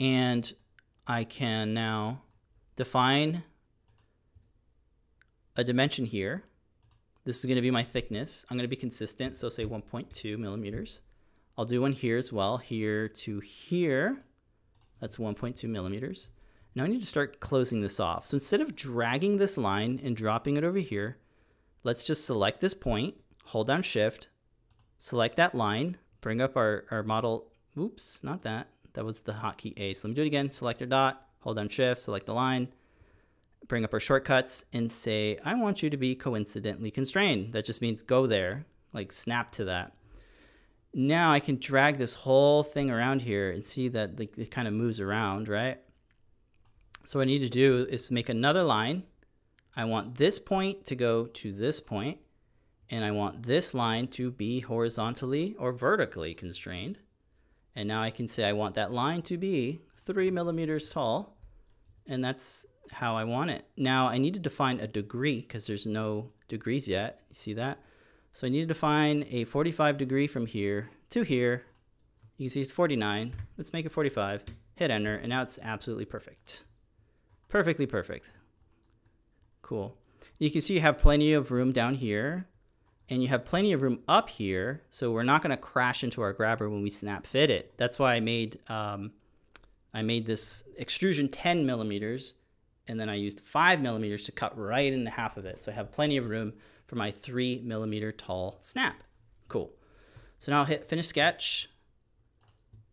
And 0.00 0.52
I 1.06 1.24
can 1.24 1.74
now 1.74 2.22
define 2.76 3.44
a 5.56 5.62
dimension 5.62 6.04
here. 6.04 6.44
This 7.24 7.38
is 7.38 7.46
going 7.46 7.56
to 7.56 7.62
be 7.62 7.70
my 7.70 7.82
thickness. 7.82 8.44
I'm 8.50 8.56
going 8.56 8.64
to 8.64 8.68
be 8.68 8.76
consistent, 8.76 9.36
so 9.36 9.48
say 9.48 9.64
1.2 9.64 10.38
millimeters. 10.38 11.00
I'll 11.56 11.64
do 11.64 11.80
one 11.80 11.92
here 11.92 12.18
as 12.18 12.32
well, 12.32 12.58
here 12.58 13.08
to 13.08 13.40
here. 13.40 14.24
That's 15.00 15.18
1.2 15.18 15.68
millimeters. 15.68 16.30
Now 16.74 16.84
I 16.84 16.88
need 16.88 17.00
to 17.00 17.06
start 17.06 17.38
closing 17.38 17.80
this 17.80 18.00
off. 18.00 18.26
So 18.26 18.34
instead 18.34 18.60
of 18.60 18.74
dragging 18.74 19.36
this 19.36 19.56
line 19.56 20.00
and 20.02 20.16
dropping 20.16 20.56
it 20.56 20.64
over 20.64 20.78
here, 20.78 21.18
let's 21.84 22.04
just 22.04 22.24
select 22.24 22.60
this 22.60 22.74
point, 22.74 23.14
hold 23.44 23.68
down 23.68 23.82
shift, 23.82 24.28
select 24.98 25.36
that 25.36 25.54
line, 25.54 25.96
bring 26.24 26.40
up 26.40 26.56
our, 26.56 26.86
our 26.90 27.02
model. 27.02 27.52
Oops, 27.78 28.24
not 28.24 28.42
that. 28.42 28.68
That 28.94 29.04
was 29.04 29.20
the 29.20 29.32
hotkey 29.32 29.78
A. 29.78 29.92
So 29.92 30.08
let 30.08 30.12
me 30.12 30.14
do 30.14 30.22
it 30.22 30.26
again. 30.26 30.48
Select 30.48 30.80
our 30.80 30.86
dot, 30.86 31.28
hold 31.40 31.58
down 31.58 31.68
shift, 31.68 32.00
select 32.00 32.24
the 32.24 32.32
line, 32.32 32.68
bring 33.68 33.84
up 33.84 33.92
our 33.92 34.00
shortcuts 34.00 34.64
and 34.72 34.90
say, 34.90 35.38
I 35.44 35.54
want 35.54 35.82
you 35.82 35.90
to 35.90 35.98
be 35.98 36.14
coincidentally 36.14 36.90
constrained. 36.90 37.52
That 37.52 37.66
just 37.66 37.82
means 37.82 38.00
go 38.00 38.26
there, 38.26 38.64
like 38.94 39.12
snap 39.12 39.52
to 39.52 39.66
that. 39.66 39.92
Now 40.94 41.30
I 41.30 41.40
can 41.40 41.58
drag 41.58 41.98
this 41.98 42.14
whole 42.14 42.62
thing 42.62 42.90
around 42.90 43.20
here 43.20 43.50
and 43.50 43.62
see 43.62 43.88
that 43.88 44.18
it 44.18 44.50
kind 44.50 44.66
of 44.66 44.72
moves 44.72 45.00
around, 45.00 45.46
right? 45.46 45.78
So 47.04 47.18
what 47.18 47.24
I 47.24 47.26
need 47.26 47.40
to 47.40 47.50
do 47.50 47.86
is 47.90 48.10
make 48.10 48.30
another 48.30 48.62
line 48.62 49.02
I 49.76 49.84
want 49.84 50.14
this 50.14 50.38
point 50.38 50.84
to 50.86 50.94
go 50.94 51.26
to 51.26 51.52
this 51.52 51.80
point, 51.80 52.18
and 52.90 53.04
I 53.04 53.10
want 53.10 53.44
this 53.44 53.74
line 53.74 54.08
to 54.08 54.30
be 54.30 54.60
horizontally 54.60 55.56
or 55.58 55.72
vertically 55.72 56.34
constrained. 56.34 56.98
And 57.74 57.88
now 57.88 58.02
I 58.02 58.10
can 58.10 58.28
say 58.28 58.44
I 58.44 58.52
want 58.52 58.74
that 58.74 58.92
line 58.92 59.22
to 59.22 59.36
be 59.36 59.80
three 60.04 60.30
millimeters 60.30 60.90
tall, 60.90 61.36
and 62.06 62.24
that's 62.24 62.66
how 62.92 63.16
I 63.16 63.24
want 63.24 63.50
it. 63.50 63.64
Now 63.76 64.08
I 64.08 64.18
need 64.18 64.34
to 64.34 64.40
define 64.40 64.80
a 64.80 64.86
degree 64.86 65.40
because 65.40 65.66
there's 65.66 65.86
no 65.86 66.30
degrees 66.48 66.86
yet. 66.86 67.22
You 67.28 67.34
see 67.34 67.52
that? 67.54 67.78
So 68.32 68.46
I 68.46 68.50
need 68.50 68.60
to 68.60 68.66
define 68.66 69.24
a 69.30 69.44
45 69.44 69.96
degree 69.96 70.26
from 70.26 70.46
here 70.46 70.90
to 71.10 71.22
here. 71.22 71.64
You 72.36 72.46
can 72.46 72.50
see 72.50 72.60
it's 72.60 72.70
49. 72.70 73.32
Let's 73.56 73.72
make 73.72 73.86
it 73.86 73.92
45. 73.92 74.44
Hit 74.76 74.90
enter, 74.90 75.14
and 75.14 75.28
now 75.28 75.42
it's 75.42 75.58
absolutely 75.62 76.04
perfect. 76.04 76.64
Perfectly 77.48 77.86
perfect. 77.86 78.30
Cool. 79.62 79.96
You 80.38 80.50
can 80.50 80.60
see 80.60 80.74
you 80.74 80.80
have 80.80 80.98
plenty 80.98 81.32
of 81.32 81.52
room 81.52 81.72
down 81.72 81.94
here 81.94 82.48
and 83.08 83.22
you 83.22 83.28
have 83.28 83.44
plenty 83.44 83.72
of 83.72 83.82
room 83.82 84.00
up 84.08 84.30
here. 84.30 84.82
So 84.90 85.10
we're 85.10 85.22
not 85.22 85.42
going 85.42 85.50
to 85.50 85.56
crash 85.56 86.02
into 86.02 86.22
our 86.22 86.32
grabber 86.32 86.68
when 86.68 86.82
we 86.82 86.90
snap 86.90 87.26
fit 87.26 87.50
it. 87.50 87.76
That's 87.76 87.98
why 87.98 88.14
I 88.14 88.20
made, 88.20 88.58
um, 88.68 89.12
I 89.92 90.02
made 90.02 90.26
this 90.26 90.64
extrusion 90.78 91.28
10 91.28 91.66
millimeters 91.66 92.34
and 92.86 93.00
then 93.00 93.08
I 93.08 93.14
used 93.14 93.40
five 93.40 93.80
millimeters 93.80 94.24
to 94.24 94.32
cut 94.32 94.58
right 94.58 94.92
into 94.92 95.10
half 95.10 95.36
of 95.36 95.46
it. 95.46 95.60
So 95.60 95.72
I 95.72 95.74
have 95.74 95.90
plenty 95.90 96.16
of 96.16 96.28
room 96.28 96.52
for 96.86 96.96
my 96.96 97.10
three 97.10 97.60
millimeter 97.64 98.12
tall 98.12 98.58
snap. 98.60 99.02
Cool. 99.48 99.72
So 100.38 100.52
now 100.52 100.58
I'll 100.58 100.64
hit 100.64 100.84
finish 100.84 101.06
sketch, 101.06 101.70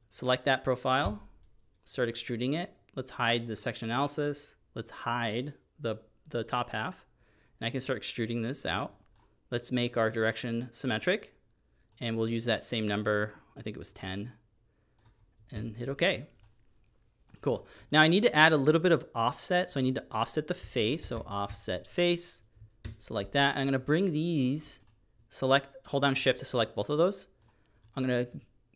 select 0.09 0.45
that 0.45 0.63
profile, 0.63 1.21
start 1.83 2.07
extruding 2.07 2.53
it. 2.53 2.73
Let's 2.95 3.11
hide 3.11 3.47
the 3.47 3.55
section 3.55 3.89
analysis. 3.89 4.55
Let's 4.75 4.91
hide 4.91 5.53
the 5.79 5.97
the 6.29 6.43
top 6.43 6.69
half. 6.69 7.05
And 7.59 7.67
I 7.67 7.69
can 7.69 7.81
start 7.81 7.97
extruding 7.97 8.41
this 8.41 8.65
out. 8.65 8.93
Let's 9.51 9.71
make 9.71 9.97
our 9.97 10.09
direction 10.09 10.69
symmetric. 10.71 11.33
And 11.99 12.17
we'll 12.17 12.29
use 12.29 12.45
that 12.45 12.63
same 12.63 12.87
number, 12.87 13.33
I 13.55 13.61
think 13.61 13.75
it 13.75 13.79
was 13.79 13.93
10, 13.93 14.31
and 15.53 15.77
hit 15.77 15.87
OK. 15.87 16.25
Cool. 17.41 17.67
Now 17.91 18.01
I 18.01 18.07
need 18.07 18.23
to 18.23 18.35
add 18.35 18.53
a 18.53 18.57
little 18.57 18.81
bit 18.81 18.91
of 18.91 19.05
offset. 19.13 19.69
So 19.69 19.79
I 19.79 19.83
need 19.83 19.95
to 19.95 20.05
offset 20.11 20.47
the 20.47 20.53
face. 20.53 21.05
So 21.05 21.23
offset 21.27 21.85
face, 21.85 22.43
select 22.97 23.33
that. 23.33 23.55
I'm 23.55 23.63
going 23.63 23.73
to 23.73 23.79
bring 23.79 24.11
these, 24.11 24.79
select, 25.29 25.75
hold 25.85 26.03
down 26.03 26.15
shift 26.15 26.39
to 26.39 26.45
select 26.45 26.75
both 26.75 26.89
of 26.89 26.97
those. 26.97 27.27
I'm 27.95 28.05
going 28.05 28.25
to 28.25 28.31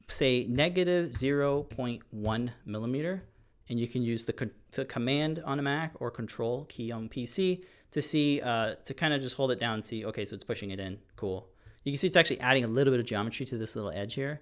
say 0.07 0.45
negative 0.47 1.11
0.1 1.11 2.49
millimeter 2.65 3.23
and 3.69 3.79
you 3.79 3.88
can 3.88 4.03
use 4.03 4.25
the, 4.25 4.51
the 4.71 4.85
command 4.85 5.41
on 5.45 5.59
a 5.59 5.61
Mac 5.61 5.93
or 5.99 6.11
control 6.11 6.65
key 6.65 6.91
on 6.91 7.09
PC 7.09 7.63
to 7.95 8.01
see, 8.01 8.41
uh, 8.41 8.75
to 8.84 8.93
kind 8.93 9.13
of 9.13 9.21
just 9.21 9.38
hold 9.38 9.53
it 9.53 9.58
down 9.58 9.75
and 9.75 9.84
see, 9.84 10.03
okay, 10.03 10.25
so 10.25 10.36
it's 10.36 10.43
pushing 10.43 10.71
it 10.71 10.81
in, 10.81 10.99
cool. 11.15 11.47
You 11.86 11.93
can 11.93 11.97
see 11.97 12.08
it's 12.08 12.17
actually 12.17 12.41
adding 12.41 12.65
a 12.65 12.67
little 12.67 12.91
bit 12.91 12.99
of 12.99 13.05
geometry 13.05 13.45
to 13.45 13.58
this 13.58 13.73
little 13.73 13.89
edge 13.91 14.15
here, 14.15 14.41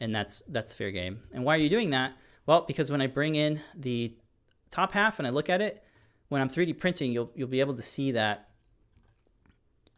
and 0.00 0.12
that's, 0.12 0.42
that's 0.48 0.74
fair 0.74 0.90
game. 0.90 1.20
And 1.32 1.44
why 1.44 1.54
are 1.54 1.60
you 1.60 1.68
doing 1.68 1.90
that? 1.90 2.14
Well, 2.44 2.62
because 2.62 2.90
when 2.90 3.00
I 3.00 3.06
bring 3.06 3.36
in 3.36 3.60
the 3.76 4.16
top 4.72 4.90
half 4.90 5.20
and 5.20 5.28
I 5.28 5.30
look 5.30 5.48
at 5.48 5.62
it, 5.62 5.84
when 6.28 6.42
I'm 6.42 6.48
3D 6.48 6.76
printing, 6.76 7.12
you'll, 7.12 7.30
you'll 7.36 7.46
be 7.46 7.60
able 7.60 7.74
to 7.74 7.82
see 7.82 8.10
that 8.10 8.48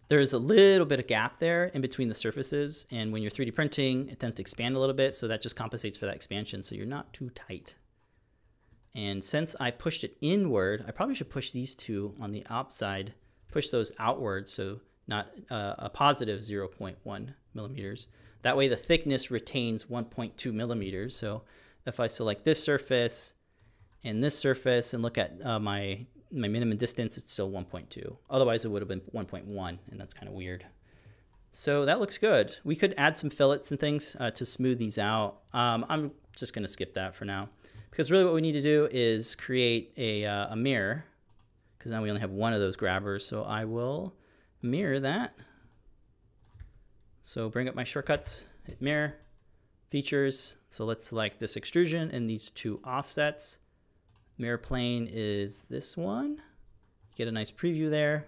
there 0.09 0.19
is 0.19 0.35
a 0.35 0.39
little 0.39 0.85
bit 0.85 1.01
of 1.01 1.07
gap 1.07 1.39
there 1.39 1.69
in 1.69 1.81
between 1.81 2.09
the 2.09 2.15
surfaces. 2.15 2.87
And 2.91 3.15
when 3.15 3.23
you're 3.23 3.31
3D 3.31 3.55
printing, 3.55 4.11
it 4.11 4.21
tends 4.21 4.35
to 4.35 4.43
expand 4.43 4.77
a 4.77 4.79
little 4.79 4.95
bit. 4.95 5.15
So 5.15 5.27
that 5.29 5.41
just 5.41 5.57
compensates 5.57 5.97
for 5.97 6.05
that 6.05 6.17
expansion. 6.17 6.63
So 6.63 6.75
you're 6.75 6.85
not 6.85 7.15
too 7.15 7.31
tight. 7.31 7.77
And 8.95 9.23
since 9.23 9.55
I 9.61 9.71
pushed 9.71 10.05
it 10.05 10.17
inward, 10.21 10.85
I 10.87 10.91
probably 10.91 11.15
should 11.15 11.31
push 11.31 11.53
these 11.53 11.77
two 11.77 12.15
on 12.21 12.33
the 12.33 12.45
outside, 12.51 13.15
push 13.51 13.69
those 13.69 13.93
outwards, 13.99 14.53
so 14.53 14.81
not 15.07 15.29
uh, 15.51 15.75
a 15.79 15.91
positive 15.91 16.41
0.1 16.41 17.35
millimeters. 17.55 18.09
That 18.43 18.57
way 18.57 18.69
the 18.69 18.77
thickness 18.77 19.31
retains 19.31 19.85
1.2 19.85 20.53
millimeters. 20.53 21.17
So 21.17 21.43
if 21.87 22.01
I 22.01 22.07
select 22.07 22.45
this 22.45 22.63
surface 22.63 23.35
and 24.03 24.25
this 24.25 24.39
surface 24.39 24.95
and 24.95 25.03
look 25.03 25.19
at 25.19 25.35
uh, 25.45 25.59
my, 25.59 26.07
my 26.33 26.49
minimum 26.49 26.79
distance, 26.79 27.17
it's 27.17 27.33
still 27.33 27.51
1.2. 27.51 28.17
Otherwise 28.31 28.65
it 28.65 28.69
would 28.69 28.83
have 28.83 28.89
been 28.89 29.03
1.1 29.15 29.79
and 29.91 30.01
that's 30.01 30.15
kind 30.15 30.29
of 30.29 30.35
weird. 30.35 30.67
So 31.53 31.85
that 31.85 32.01
looks 32.01 32.17
good. 32.17 32.57
We 32.65 32.77
could 32.77 32.95
add 32.97 33.17
some 33.17 33.31
fillets 33.31 33.71
and 33.71 33.81
things 33.81 34.17
uh, 34.19 34.31
to 34.33 34.45
smooth 34.45 34.79
these 34.79 34.99
out. 34.99 35.41
Um, 35.53 35.85
I'm 35.89 36.13
just 36.37 36.55
gonna 36.55 36.69
skip 36.69 36.95
that 36.95 37.15
for 37.15 37.25
now. 37.25 37.49
Because 37.91 38.11
really 38.11 38.25
what 38.25 38.35
we 38.35 38.41
need 38.41 38.53
to 38.53 38.63
do 38.63 38.89
is 38.91 39.35
create 39.35 39.93
a, 39.97 40.25
uh, 40.25 40.53
a 40.53 40.57
mirror 40.57 41.05
because 41.77 41.91
now 41.91 42.03
we 42.03 42.11
only 42.11 42.21
have 42.21 42.31
one 42.31 42.53
of 42.53 42.61
those 42.61 42.77
grabbers. 42.77 43.27
So 43.27 43.43
I 43.43 43.65
will 43.65 44.15
mirror 44.63 45.01
that. 45.01 45.35
So 47.23 47.49
bring 47.49 47.69
up 47.69 47.75
my 47.75 47.85
shortcuts, 47.85 48.45
hit 48.67 48.83
mirror, 48.83 49.15
features. 49.89 50.57
So 50.69 50.85
let's 50.85 51.07
select 51.07 51.41
this 51.41 51.57
extrusion 51.57 52.11
and 52.11 52.29
these 52.29 52.51
two 52.51 52.81
offsets. 52.85 53.59
Mirror 54.37 54.59
plane 54.59 55.09
is 55.11 55.63
this 55.63 55.97
one. 55.97 56.43
Get 57.17 57.29
a 57.29 57.33
nice 57.33 57.51
preview 57.51 57.91
there. 57.91 58.27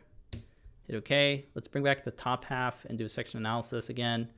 Hit 0.87 0.97
OK. 0.97 1.47
Let's 1.55 1.69
bring 1.69 1.85
back 1.85 2.05
the 2.05 2.11
top 2.11 2.47
half 2.47 2.85
and 2.87 2.97
do 2.97 3.05
a 3.05 3.09
section 3.09 3.39
analysis 3.39 3.89
again 3.89 4.29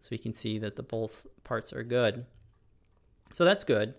so 0.00 0.08
we 0.12 0.18
can 0.18 0.32
see 0.32 0.58
that 0.58 0.76
the 0.76 0.82
both 0.82 1.26
parts 1.44 1.72
are 1.72 1.82
good. 1.82 2.24
So 3.32 3.44
that's 3.44 3.64
good. 3.64 3.94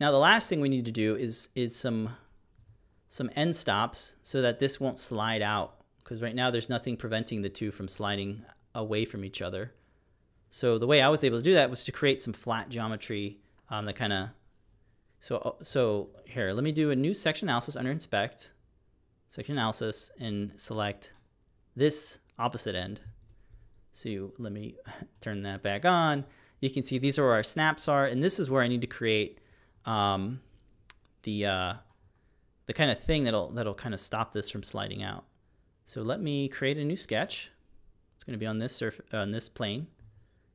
Now 0.00 0.10
the 0.10 0.18
last 0.18 0.48
thing 0.48 0.60
we 0.60 0.68
need 0.68 0.84
to 0.86 0.92
do 0.92 1.16
is, 1.16 1.48
is 1.54 1.76
some, 1.76 2.10
some 3.08 3.30
end 3.36 3.54
stops 3.56 4.16
so 4.22 4.42
that 4.42 4.58
this 4.58 4.80
won't 4.80 4.98
slide 4.98 5.42
out 5.42 5.76
because 6.02 6.20
right 6.20 6.34
now 6.34 6.50
there's 6.50 6.68
nothing 6.68 6.96
preventing 6.96 7.42
the 7.42 7.48
two 7.48 7.70
from 7.70 7.88
sliding 7.88 8.44
away 8.74 9.04
from 9.04 9.24
each 9.24 9.40
other. 9.40 9.72
So 10.50 10.78
the 10.78 10.86
way 10.86 11.00
I 11.00 11.08
was 11.08 11.24
able 11.24 11.38
to 11.38 11.42
do 11.42 11.54
that 11.54 11.70
was 11.70 11.84
to 11.84 11.92
create 11.92 12.20
some 12.20 12.32
flat 12.32 12.68
geometry 12.68 13.38
um, 13.70 13.86
that 13.86 13.96
kind 13.96 14.12
of, 14.12 14.28
so, 15.18 15.38
uh, 15.38 15.64
so 15.64 16.10
here, 16.26 16.52
let 16.52 16.62
me 16.62 16.72
do 16.72 16.90
a 16.90 16.96
new 16.96 17.14
section 17.14 17.48
analysis 17.48 17.76
under 17.76 17.90
inspect, 17.90 18.52
section 19.26 19.56
analysis, 19.56 20.10
and 20.20 20.52
select 20.56 21.12
this 21.74 22.18
opposite 22.38 22.74
end. 22.74 23.00
So 23.92 24.32
let 24.38 24.52
me 24.52 24.76
turn 25.20 25.42
that 25.42 25.62
back 25.62 25.84
on. 25.84 26.24
You 26.60 26.70
can 26.70 26.82
see 26.82 26.98
these 26.98 27.18
are 27.18 27.24
where 27.24 27.34
our 27.34 27.42
snaps 27.42 27.88
are, 27.88 28.04
and 28.04 28.22
this 28.22 28.38
is 28.38 28.50
where 28.50 28.62
I 28.62 28.68
need 28.68 28.82
to 28.82 28.86
create 28.86 29.38
um, 29.86 30.40
the 31.22 31.46
uh, 31.46 31.74
the 32.66 32.72
kind 32.72 32.90
of 32.90 33.00
thing 33.00 33.24
that'll 33.24 33.50
that'll 33.50 33.74
kind 33.74 33.94
of 33.94 34.00
stop 34.00 34.32
this 34.32 34.50
from 34.50 34.62
sliding 34.62 35.02
out. 35.02 35.24
So 35.86 36.02
let 36.02 36.20
me 36.20 36.48
create 36.48 36.78
a 36.78 36.84
new 36.84 36.96
sketch. 36.96 37.50
It's 38.14 38.24
going 38.24 38.32
to 38.32 38.38
be 38.38 38.46
on 38.46 38.58
this 38.58 38.74
surf 38.74 39.00
on 39.12 39.32
this 39.32 39.48
plane 39.48 39.88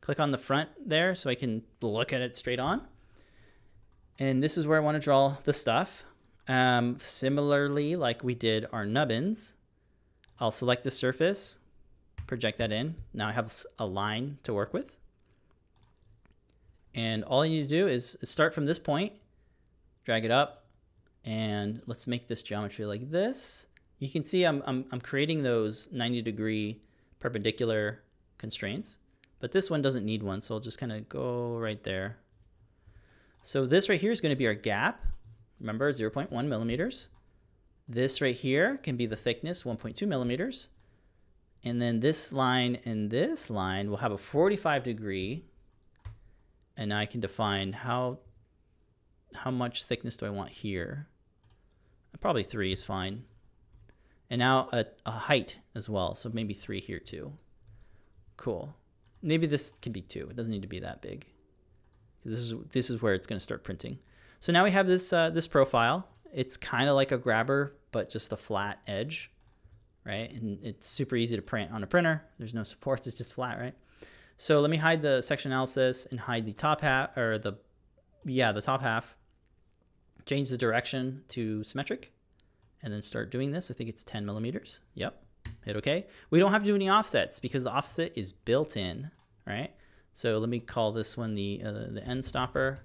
click 0.01 0.19
on 0.19 0.31
the 0.31 0.37
front 0.37 0.69
there 0.83 1.15
so 1.15 1.29
I 1.29 1.35
can 1.35 1.63
look 1.81 2.13
at 2.13 2.21
it 2.21 2.35
straight 2.35 2.59
on. 2.59 2.81
And 4.17 4.43
this 4.43 4.57
is 4.57 4.67
where 4.67 4.77
I 4.77 4.81
want 4.81 4.95
to 4.95 4.99
draw 4.99 5.37
the 5.43 5.53
stuff. 5.53 6.03
Um, 6.47 6.97
similarly, 6.99 7.95
like 7.95 8.23
we 8.23 8.35
did 8.35 8.65
our 8.73 8.85
nubbins, 8.85 9.53
I'll 10.39 10.51
select 10.51 10.83
the 10.83 10.91
surface, 10.91 11.57
project 12.27 12.57
that 12.57 12.71
in. 12.71 12.95
Now 13.13 13.27
I 13.27 13.33
have 13.33 13.55
a 13.77 13.85
line 13.85 14.39
to 14.43 14.53
work 14.53 14.73
with. 14.73 14.97
And 16.95 17.23
all 17.23 17.45
you 17.45 17.61
need 17.61 17.69
to 17.69 17.75
do 17.75 17.87
is 17.87 18.17
start 18.23 18.53
from 18.53 18.65
this 18.65 18.79
point, 18.79 19.13
drag 20.05 20.25
it 20.25 20.31
up, 20.31 20.65
and 21.23 21.81
let's 21.85 22.07
make 22.07 22.27
this 22.27 22.41
geometry 22.43 22.85
like 22.85 23.11
this. 23.11 23.67
You 23.99 24.09
can 24.09 24.23
see 24.23 24.43
I'm, 24.45 24.63
I'm, 24.65 24.85
I'm 24.91 25.01
creating 25.01 25.43
those 25.43 25.89
90 25.91 26.21
degree 26.21 26.81
perpendicular 27.19 28.01
constraints. 28.37 28.97
But 29.39 29.51
this 29.51 29.69
one 29.69 29.81
doesn't 29.81 30.05
need 30.05 30.23
one, 30.23 30.41
so 30.41 30.55
I'll 30.55 30.59
just 30.59 30.79
kind 30.79 30.91
of 30.91 31.07
go 31.07 31.57
right 31.57 31.81
there. 31.83 32.17
So 33.41 33.65
this 33.65 33.87
right 33.87 33.99
here 33.99 34.11
is 34.11 34.21
going 34.21 34.31
to 34.31 34.37
be 34.37 34.47
our 34.47 34.53
gap. 34.53 35.05
Remember, 35.59 35.91
0.1 35.91 36.47
millimeters. 36.47 37.09
This 37.87 38.21
right 38.21 38.35
here 38.35 38.77
can 38.77 38.97
be 38.97 39.05
the 39.05 39.15
thickness, 39.15 39.63
1.2 39.63 40.07
millimeters. 40.07 40.69
And 41.63 41.81
then 41.81 41.99
this 41.99 42.31
line 42.31 42.79
and 42.85 43.09
this 43.09 43.49
line 43.49 43.89
will 43.89 43.97
have 43.97 44.11
a 44.11 44.17
45 44.17 44.83
degree. 44.83 45.45
And 46.79 46.87
now 46.87 46.99
I 46.99 47.05
can 47.05 47.19
define 47.19 47.73
how, 47.73 48.19
how 49.35 49.51
much 49.51 49.83
thickness 49.83 50.15
do 50.15 50.25
I 50.25 50.29
want 50.29 50.49
here. 50.49 51.09
Probably 52.21 52.41
three 52.41 52.71
is 52.71 52.85
fine. 52.85 53.25
And 54.29 54.39
now 54.39 54.69
a, 54.71 54.85
a 55.05 55.11
height 55.11 55.57
as 55.75 55.89
well, 55.89 56.15
so 56.15 56.31
maybe 56.33 56.53
three 56.53 56.79
here 56.79 56.99
too. 56.99 57.33
Cool. 58.37 58.77
Maybe 59.21 59.45
this 59.45 59.77
can 59.77 59.91
be 59.91 60.01
two. 60.01 60.29
It 60.29 60.37
doesn't 60.37 60.53
need 60.53 60.61
to 60.61 60.69
be 60.69 60.79
that 60.79 61.01
big. 61.01 61.25
This 62.23 62.39
is 62.39 62.53
this 62.71 62.89
is 62.89 63.01
where 63.01 63.13
it's 63.13 63.27
going 63.27 63.37
to 63.39 63.43
start 63.43 63.65
printing. 63.65 63.99
So 64.39 64.53
now 64.53 64.63
we 64.63 64.71
have 64.71 64.87
this 64.87 65.11
uh, 65.11 65.31
this 65.31 65.47
profile. 65.47 66.07
It's 66.33 66.55
kind 66.55 66.87
of 66.87 66.95
like 66.95 67.11
a 67.11 67.17
grabber, 67.17 67.75
but 67.91 68.09
just 68.09 68.31
a 68.31 68.37
flat 68.37 68.79
edge, 68.87 69.31
right? 70.05 70.31
And 70.31 70.59
it's 70.63 70.87
super 70.87 71.17
easy 71.17 71.35
to 71.35 71.41
print 71.41 71.73
on 71.73 71.83
a 71.83 71.87
printer. 71.87 72.23
There's 72.37 72.53
no 72.53 72.63
supports. 72.73 73.05
It's 73.05 73.17
just 73.17 73.33
flat, 73.33 73.59
right? 73.59 73.75
So 74.39 74.59
let 74.61 74.71
me 74.71 74.77
hide 74.77 75.03
the 75.03 75.21
section 75.21 75.51
analysis 75.51 76.07
and 76.09 76.21
hide 76.21 76.45
the 76.47 76.53
top 76.53 76.81
half 76.81 77.15
or 77.15 77.37
the 77.37 77.53
yeah 78.25 78.51
the 78.51 78.61
top 78.61 78.81
half. 78.81 79.15
Change 80.25 80.49
the 80.49 80.57
direction 80.57 81.23
to 81.29 81.63
symmetric, 81.63 82.11
and 82.81 82.91
then 82.91 83.01
start 83.01 83.29
doing 83.29 83.51
this. 83.51 83.69
I 83.69 83.73
think 83.75 83.89
it's 83.89 84.03
10 84.03 84.25
millimeters. 84.25 84.79
Yep 84.95 85.21
hit 85.63 85.75
OK. 85.75 86.07
We 86.29 86.39
don't 86.39 86.51
have 86.51 86.63
to 86.63 86.67
do 86.67 86.75
any 86.75 86.89
offsets 86.89 87.39
because 87.39 87.63
the 87.63 87.71
offset 87.71 88.11
is 88.15 88.33
built 88.33 88.77
in, 88.77 89.11
right? 89.45 89.73
So 90.13 90.37
let 90.37 90.49
me 90.49 90.59
call 90.59 90.91
this 90.91 91.15
one 91.15 91.35
the, 91.35 91.61
uh, 91.65 91.71
the 91.71 92.03
end 92.05 92.25
stopper. 92.25 92.79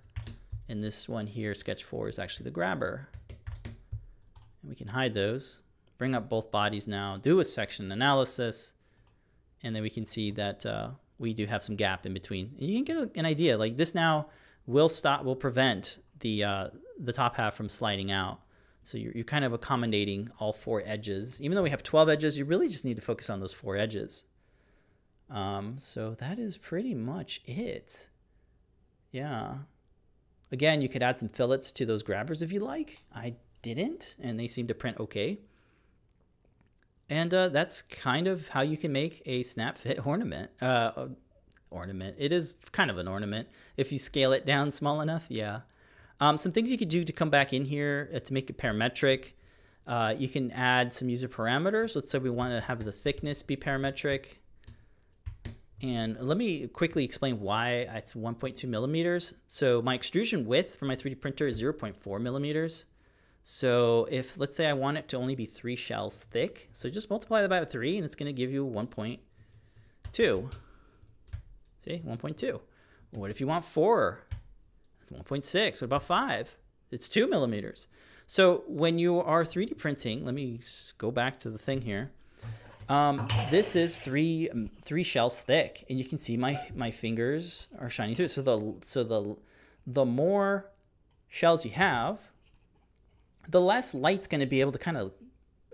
And 0.68 0.82
this 0.82 1.08
one 1.08 1.26
here, 1.26 1.54
sketch 1.54 1.84
4, 1.84 2.08
is 2.08 2.18
actually 2.18 2.44
the 2.44 2.50
grabber. 2.50 3.08
And 3.64 4.70
we 4.70 4.74
can 4.74 4.88
hide 4.88 5.14
those. 5.14 5.60
Bring 5.98 6.14
up 6.14 6.28
both 6.28 6.50
bodies 6.50 6.88
now, 6.88 7.18
do 7.18 7.40
a 7.40 7.44
section 7.44 7.92
analysis, 7.92 8.72
and 9.62 9.76
then 9.76 9.82
we 9.82 9.90
can 9.90 10.06
see 10.06 10.30
that 10.32 10.66
uh, 10.66 10.90
we 11.24 11.34
do 11.34 11.46
have 11.46 11.64
some 11.64 11.74
gap 11.74 12.06
in 12.06 12.14
between. 12.14 12.54
And 12.60 12.70
you 12.70 12.84
can 12.84 12.96
get 12.96 13.16
an 13.16 13.26
idea. 13.26 13.58
Like 13.58 13.76
this 13.76 13.94
now 13.94 14.28
will 14.66 14.88
stop, 14.88 15.24
will 15.24 15.34
prevent 15.34 15.98
the, 16.20 16.44
uh, 16.44 16.68
the 16.98 17.12
top 17.12 17.36
half 17.36 17.54
from 17.54 17.68
sliding 17.68 18.12
out. 18.12 18.40
So 18.84 18.98
you're, 18.98 19.12
you're 19.12 19.24
kind 19.24 19.44
of 19.44 19.52
accommodating 19.52 20.30
all 20.38 20.52
four 20.52 20.82
edges. 20.84 21.40
Even 21.40 21.56
though 21.56 21.62
we 21.62 21.70
have 21.70 21.82
12 21.82 22.08
edges, 22.08 22.38
you 22.38 22.44
really 22.44 22.68
just 22.68 22.84
need 22.84 22.96
to 22.96 23.02
focus 23.02 23.30
on 23.30 23.40
those 23.40 23.52
four 23.52 23.76
edges. 23.76 24.24
Um, 25.30 25.76
so 25.78 26.14
that 26.14 26.38
is 26.38 26.58
pretty 26.58 26.94
much 26.94 27.40
it. 27.46 28.08
Yeah. 29.10 29.54
Again, 30.52 30.82
you 30.82 30.88
could 30.88 31.02
add 31.02 31.18
some 31.18 31.28
fillets 31.28 31.72
to 31.72 31.86
those 31.86 32.02
grabbers 32.02 32.42
if 32.42 32.52
you 32.52 32.60
like. 32.60 33.02
I 33.12 33.34
didn't, 33.62 34.16
and 34.20 34.38
they 34.38 34.46
seem 34.46 34.66
to 34.68 34.74
print 34.74 35.00
okay. 35.00 35.40
And 37.10 37.32
uh, 37.34 37.48
that's 37.48 37.82
kind 37.82 38.26
of 38.26 38.48
how 38.48 38.62
you 38.62 38.76
can 38.76 38.92
make 38.92 39.22
a 39.26 39.42
snap 39.42 39.78
fit 39.78 40.06
ornament. 40.06 40.50
Uh, 40.60 41.08
ornament. 41.70 42.16
It 42.18 42.32
is 42.32 42.54
kind 42.72 42.90
of 42.90 42.98
an 42.98 43.08
ornament. 43.08 43.48
If 43.76 43.92
you 43.92 43.98
scale 43.98 44.32
it 44.32 44.46
down 44.46 44.70
small 44.70 45.00
enough, 45.00 45.26
yeah. 45.28 45.60
Um, 46.20 46.38
some 46.38 46.52
things 46.52 46.70
you 46.70 46.78
could 46.78 46.88
do 46.88 47.04
to 47.04 47.12
come 47.12 47.30
back 47.30 47.52
in 47.52 47.64
here 47.64 48.08
uh, 48.14 48.20
to 48.20 48.32
make 48.32 48.48
it 48.48 48.56
parametric. 48.56 49.32
Uh, 49.86 50.14
you 50.16 50.28
can 50.28 50.50
add 50.52 50.92
some 50.92 51.08
user 51.08 51.28
parameters. 51.28 51.94
Let's 51.94 52.10
say 52.10 52.18
we 52.18 52.30
want 52.30 52.52
to 52.54 52.60
have 52.60 52.84
the 52.84 52.92
thickness 52.92 53.42
be 53.42 53.56
parametric. 53.56 54.26
And 55.82 56.18
let 56.18 56.38
me 56.38 56.66
quickly 56.68 57.04
explain 57.04 57.40
why 57.40 57.86
it's 57.94 58.14
1.2 58.14 58.66
millimeters. 58.68 59.34
So 59.48 59.82
my 59.82 59.94
extrusion 59.94 60.46
width 60.46 60.76
for 60.76 60.86
my 60.86 60.96
3D 60.96 61.20
printer 61.20 61.46
is 61.46 61.60
0.4 61.60 62.20
millimeters. 62.22 62.86
So 63.46 64.08
if, 64.10 64.38
let's 64.38 64.56
say 64.56 64.66
I 64.66 64.72
want 64.72 64.96
it 64.96 65.06
to 65.08 65.18
only 65.18 65.34
be 65.34 65.44
three 65.44 65.76
shells 65.76 66.22
thick, 66.24 66.70
so 66.72 66.88
just 66.88 67.10
multiply 67.10 67.42
that 67.42 67.50
by 67.50 67.62
three 67.66 67.96
and 67.96 68.04
it's 68.04 68.14
gonna 68.14 68.32
give 68.32 68.50
you 68.50 68.66
1.2. 68.66 69.18
See, 71.78 72.02
1.2. 72.06 72.60
What 73.10 73.30
if 73.30 73.40
you 73.40 73.46
want 73.46 73.66
four? 73.66 74.20
It's 75.02 75.12
1.6. 75.12 75.82
What 75.82 75.82
about 75.82 76.02
5? 76.02 76.56
It's 76.90 77.06
2 77.06 77.28
millimeters. 77.28 77.86
So 78.26 78.64
when 78.66 78.98
you 78.98 79.20
are 79.20 79.44
3D 79.44 79.76
printing, 79.76 80.24
let 80.24 80.34
me 80.34 80.60
go 80.96 81.10
back 81.10 81.36
to 81.38 81.50
the 81.50 81.58
thing 81.58 81.82
here. 81.82 82.12
Um, 82.88 83.28
this 83.50 83.76
is 83.76 83.98
three 83.98 84.48
um, 84.50 84.70
three 84.82 85.04
shells 85.04 85.40
thick, 85.40 85.86
and 85.88 85.98
you 85.98 86.04
can 86.04 86.18
see 86.18 86.36
my 86.36 86.58
my 86.74 86.90
fingers 86.90 87.68
are 87.78 87.88
shining 87.88 88.14
through. 88.14 88.28
So 88.28 88.42
the 88.42 88.74
so 88.82 89.02
the 89.02 89.36
the 89.86 90.04
more 90.04 90.70
shells 91.28 91.64
you 91.64 91.70
have, 91.70 92.20
the 93.48 93.60
less 93.60 93.94
light's 93.94 94.26
going 94.26 94.40
to 94.40 94.46
be 94.46 94.60
able 94.60 94.72
to 94.72 94.78
kind 94.78 94.96
of 94.96 95.12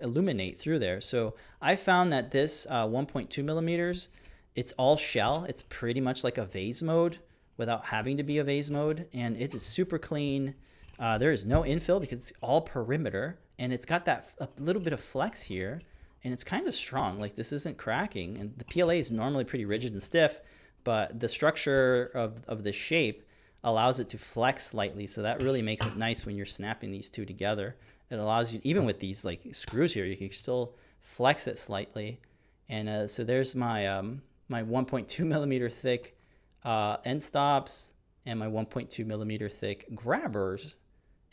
illuminate 0.01 0.59
through 0.59 0.79
there. 0.79 1.01
So 1.01 1.35
I 1.61 1.75
found 1.75 2.11
that 2.11 2.31
this 2.31 2.67
uh, 2.69 2.85
1.2 2.85 3.43
millimeters, 3.43 4.09
it's 4.55 4.73
all 4.73 4.97
shell. 4.97 5.45
It's 5.47 5.61
pretty 5.63 6.01
much 6.01 6.23
like 6.23 6.37
a 6.37 6.45
vase 6.45 6.81
mode 6.81 7.19
without 7.57 7.85
having 7.85 8.17
to 8.17 8.23
be 8.23 8.37
a 8.37 8.43
vase 8.43 8.69
mode. 8.69 9.07
And 9.13 9.37
it 9.37 9.53
is 9.53 9.63
super 9.63 9.97
clean. 9.97 10.55
Uh, 10.99 11.17
there 11.17 11.31
is 11.31 11.45
no 11.45 11.61
infill 11.61 12.01
because 12.01 12.19
it's 12.29 12.33
all 12.41 12.61
perimeter. 12.61 13.39
And 13.57 13.71
it's 13.71 13.85
got 13.85 14.05
that 14.05 14.29
a 14.39 14.49
little 14.57 14.81
bit 14.81 14.93
of 14.93 14.99
flex 14.99 15.43
here. 15.43 15.81
And 16.23 16.33
it's 16.33 16.43
kind 16.43 16.67
of 16.67 16.75
strong. 16.75 17.19
Like 17.19 17.35
this 17.35 17.51
isn't 17.51 17.77
cracking. 17.77 18.37
And 18.37 18.57
the 18.57 18.65
PLA 18.65 18.95
is 18.95 19.11
normally 19.11 19.43
pretty 19.43 19.65
rigid 19.65 19.93
and 19.93 20.03
stiff. 20.03 20.41
But 20.83 21.19
the 21.19 21.27
structure 21.27 22.11
of, 22.13 22.43
of 22.47 22.63
the 22.63 22.71
shape 22.71 23.23
allows 23.63 23.99
it 23.99 24.09
to 24.09 24.17
flex 24.17 24.67
slightly. 24.67 25.07
So 25.07 25.21
that 25.21 25.41
really 25.41 25.61
makes 25.61 25.85
it 25.85 25.95
nice 25.95 26.25
when 26.25 26.35
you're 26.35 26.45
snapping 26.45 26.91
these 26.91 27.09
two 27.09 27.25
together. 27.25 27.75
It 28.09 28.15
allows 28.15 28.53
you, 28.53 28.59
even 28.63 28.85
with 28.85 28.99
these 28.99 29.23
like 29.23 29.41
screws 29.53 29.93
here, 29.93 30.05
you 30.05 30.17
can 30.17 30.31
still 30.31 30.73
flex 30.99 31.47
it 31.47 31.57
slightly. 31.57 32.19
And 32.67 32.89
uh, 32.89 33.07
so 33.07 33.23
there's 33.23 33.55
my, 33.55 33.87
um, 33.87 34.21
my 34.47 34.63
1.2 34.63 35.19
millimeter 35.25 35.69
thick 35.69 36.17
uh, 36.63 36.97
end 37.05 37.21
stops 37.21 37.93
and 38.25 38.39
my 38.39 38.47
1.2 38.47 39.05
millimeter 39.05 39.49
thick 39.49 39.93
grabbers. 39.95 40.77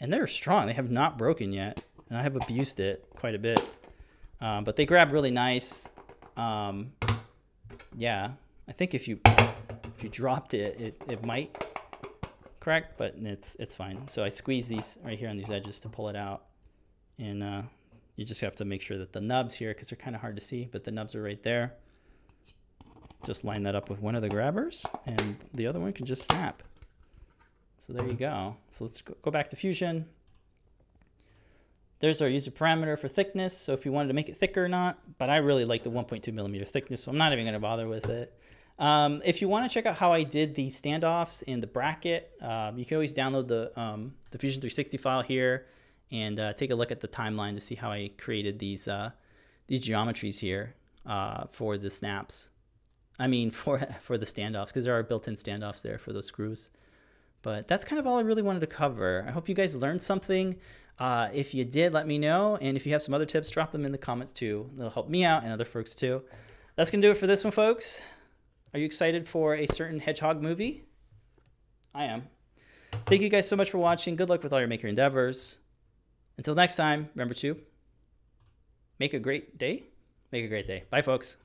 And 0.00 0.12
they're 0.12 0.26
strong. 0.26 0.66
They 0.66 0.74
have 0.74 0.90
not 0.90 1.18
broken 1.18 1.52
yet. 1.52 1.82
And 2.08 2.18
I 2.18 2.22
have 2.22 2.36
abused 2.36 2.80
it 2.80 3.04
quite 3.10 3.34
a 3.34 3.38
bit. 3.38 3.60
Um, 4.40 4.64
but 4.64 4.76
they 4.76 4.86
grab 4.86 5.12
really 5.12 5.30
nice. 5.30 5.88
Um, 6.36 6.92
yeah, 7.96 8.30
I 8.68 8.72
think 8.72 8.94
if 8.94 9.08
you 9.08 9.18
if 9.96 10.04
you 10.04 10.08
dropped 10.08 10.54
it, 10.54 10.80
it, 10.80 11.02
it 11.08 11.24
might 11.24 11.67
crack, 12.68 12.98
but 12.98 13.14
it's 13.18 13.57
it's 13.59 13.74
fine. 13.74 14.07
So 14.09 14.24
I 14.24 14.28
squeeze 14.28 14.68
these 14.68 14.98
right 15.04 15.18
here 15.18 15.28
on 15.28 15.37
these 15.37 15.50
edges 15.50 15.81
to 15.81 15.88
pull 15.88 16.09
it 16.09 16.16
out. 16.16 16.44
And 17.18 17.42
uh, 17.42 17.62
you 18.16 18.24
just 18.24 18.40
have 18.42 18.54
to 18.57 18.64
make 18.64 18.83
sure 18.83 18.98
that 18.98 19.12
the 19.12 19.20
nubs 19.20 19.54
here, 19.54 19.70
because 19.70 19.90
they're 19.90 19.96
kind 19.96 20.14
of 20.14 20.22
hard 20.22 20.37
to 20.37 20.42
see, 20.42 20.68
but 20.70 20.85
the 20.85 20.90
nubs 20.90 21.14
are 21.14 21.22
right 21.22 21.42
there 21.42 21.74
just 23.24 23.44
line 23.44 23.62
that 23.64 23.74
up 23.74 23.90
with 23.90 24.00
one 24.00 24.14
of 24.14 24.22
the 24.22 24.28
grabbers 24.28 24.87
and 25.07 25.37
the 25.54 25.66
other 25.66 25.81
one 25.81 25.92
can 25.92 26.07
just 26.07 26.31
snap. 26.31 26.62
So 27.78 27.92
there 27.92 28.07
you 28.07 28.14
go. 28.14 28.57
So 28.70 28.85
let's 28.85 29.02
go 29.02 29.31
back 29.31 29.48
to 29.50 29.57
Fusion. 29.57 30.07
There's 32.00 32.22
our 32.22 32.28
user 32.28 32.50
parameter 32.50 32.98
for 32.98 33.09
thickness. 33.09 33.57
So 33.57 33.72
if 33.72 33.85
you 33.85 33.92
wanted 33.92 34.09
to 34.09 34.14
make 34.14 34.28
it 34.28 34.37
thicker 34.37 34.64
or 34.64 34.68
not, 34.68 34.98
but 35.18 35.31
I 35.31 35.38
really 35.38 35.64
like 35.64 35.83
the 35.83 35.90
1.2 35.90 36.33
millimeter 36.33 36.64
thickness, 36.64 37.02
so 37.02 37.11
I'm 37.11 37.18
not 37.18 37.33
even 37.33 37.44
going 37.44 37.54
to 37.54 37.61
bother 37.61 37.88
with 37.88 38.09
it. 38.09 38.38
Um, 38.78 39.22
if 39.24 39.42
you 39.42 39.48
want 39.48 39.68
to 39.68 39.74
check 39.74 39.86
out 39.86 39.96
how 39.96 40.12
I 40.12 40.22
did 40.22 40.54
the 40.54 40.68
standoffs 40.68 41.42
and 41.48 41.62
the 41.62 41.66
bracket, 41.66 42.30
um, 42.40 42.78
you 42.78 42.84
can 42.84 42.96
always 42.96 43.12
download 43.12 43.48
the, 43.48 43.78
um, 43.78 44.14
the 44.30 44.38
Fusion 44.38 44.60
360 44.60 44.98
file 44.98 45.22
here 45.22 45.66
and 46.12 46.38
uh, 46.38 46.52
take 46.52 46.70
a 46.70 46.74
look 46.74 46.92
at 46.92 47.00
the 47.00 47.08
timeline 47.08 47.54
to 47.54 47.60
see 47.60 47.74
how 47.74 47.90
I 47.90 48.10
created 48.16 48.58
these, 48.58 48.86
uh, 48.86 49.10
these 49.66 49.82
geometries 49.82 50.38
here 50.38 50.74
uh, 51.04 51.44
for 51.50 51.76
the 51.76 51.90
snaps. 51.90 52.50
I 53.18 53.26
mean, 53.26 53.50
for, 53.52 53.80
for 54.02 54.16
the 54.16 54.26
standoffs, 54.26 54.68
because 54.68 54.84
there 54.84 54.96
are 54.96 55.02
built-in 55.02 55.34
standoffs 55.34 55.82
there 55.82 55.98
for 55.98 56.12
those 56.12 56.26
screws. 56.26 56.70
But 57.42 57.68
that's 57.68 57.84
kind 57.84 57.98
of 57.98 58.06
all 58.06 58.18
I 58.18 58.22
really 58.22 58.42
wanted 58.42 58.60
to 58.60 58.66
cover. 58.66 59.24
I 59.26 59.30
hope 59.32 59.48
you 59.48 59.54
guys 59.54 59.76
learned 59.76 60.02
something. 60.02 60.56
Uh, 60.98 61.28
if 61.32 61.54
you 61.54 61.64
did, 61.64 61.92
let 61.92 62.06
me 62.06 62.18
know. 62.18 62.58
And 62.60 62.76
if 62.76 62.84
you 62.86 62.92
have 62.92 63.02
some 63.02 63.14
other 63.14 63.26
tips, 63.26 63.50
drop 63.50 63.72
them 63.72 63.84
in 63.84 63.92
the 63.92 63.98
comments 63.98 64.32
too. 64.32 64.68
It'll 64.76 64.90
help 64.90 65.08
me 65.08 65.24
out 65.24 65.44
and 65.44 65.52
other 65.52 65.64
folks 65.64 65.94
too. 65.94 66.22
That's 66.74 66.90
going 66.90 67.02
to 67.02 67.08
do 67.08 67.12
it 67.12 67.16
for 67.16 67.26
this 67.26 67.44
one, 67.44 67.52
folks. 67.52 68.02
Are 68.72 68.78
you 68.78 68.85
excited 68.85 69.28
for 69.28 69.54
a 69.54 69.66
certain 69.66 69.98
hedgehog 69.98 70.42
movie? 70.42 70.85
I 71.94 72.04
am. 72.04 72.28
Thank 73.07 73.22
you 73.22 73.28
guys 73.28 73.48
so 73.48 73.57
much 73.57 73.70
for 73.70 73.78
watching. 73.78 74.16
Good 74.16 74.28
luck 74.28 74.42
with 74.42 74.52
all 74.52 74.59
your 74.59 74.68
maker 74.68 74.88
endeavors. 74.88 75.59
Until 76.37 76.54
next 76.54 76.76
time, 76.76 77.09
remember 77.14 77.35
to 77.35 77.57
make 78.98 79.14
a 79.14 79.18
great 79.18 79.59
day. 79.59 79.85
Make 80.31 80.44
a 80.44 80.48
great 80.48 80.66
day. 80.66 80.85
Bye, 80.90 81.02
folks. 81.02 81.38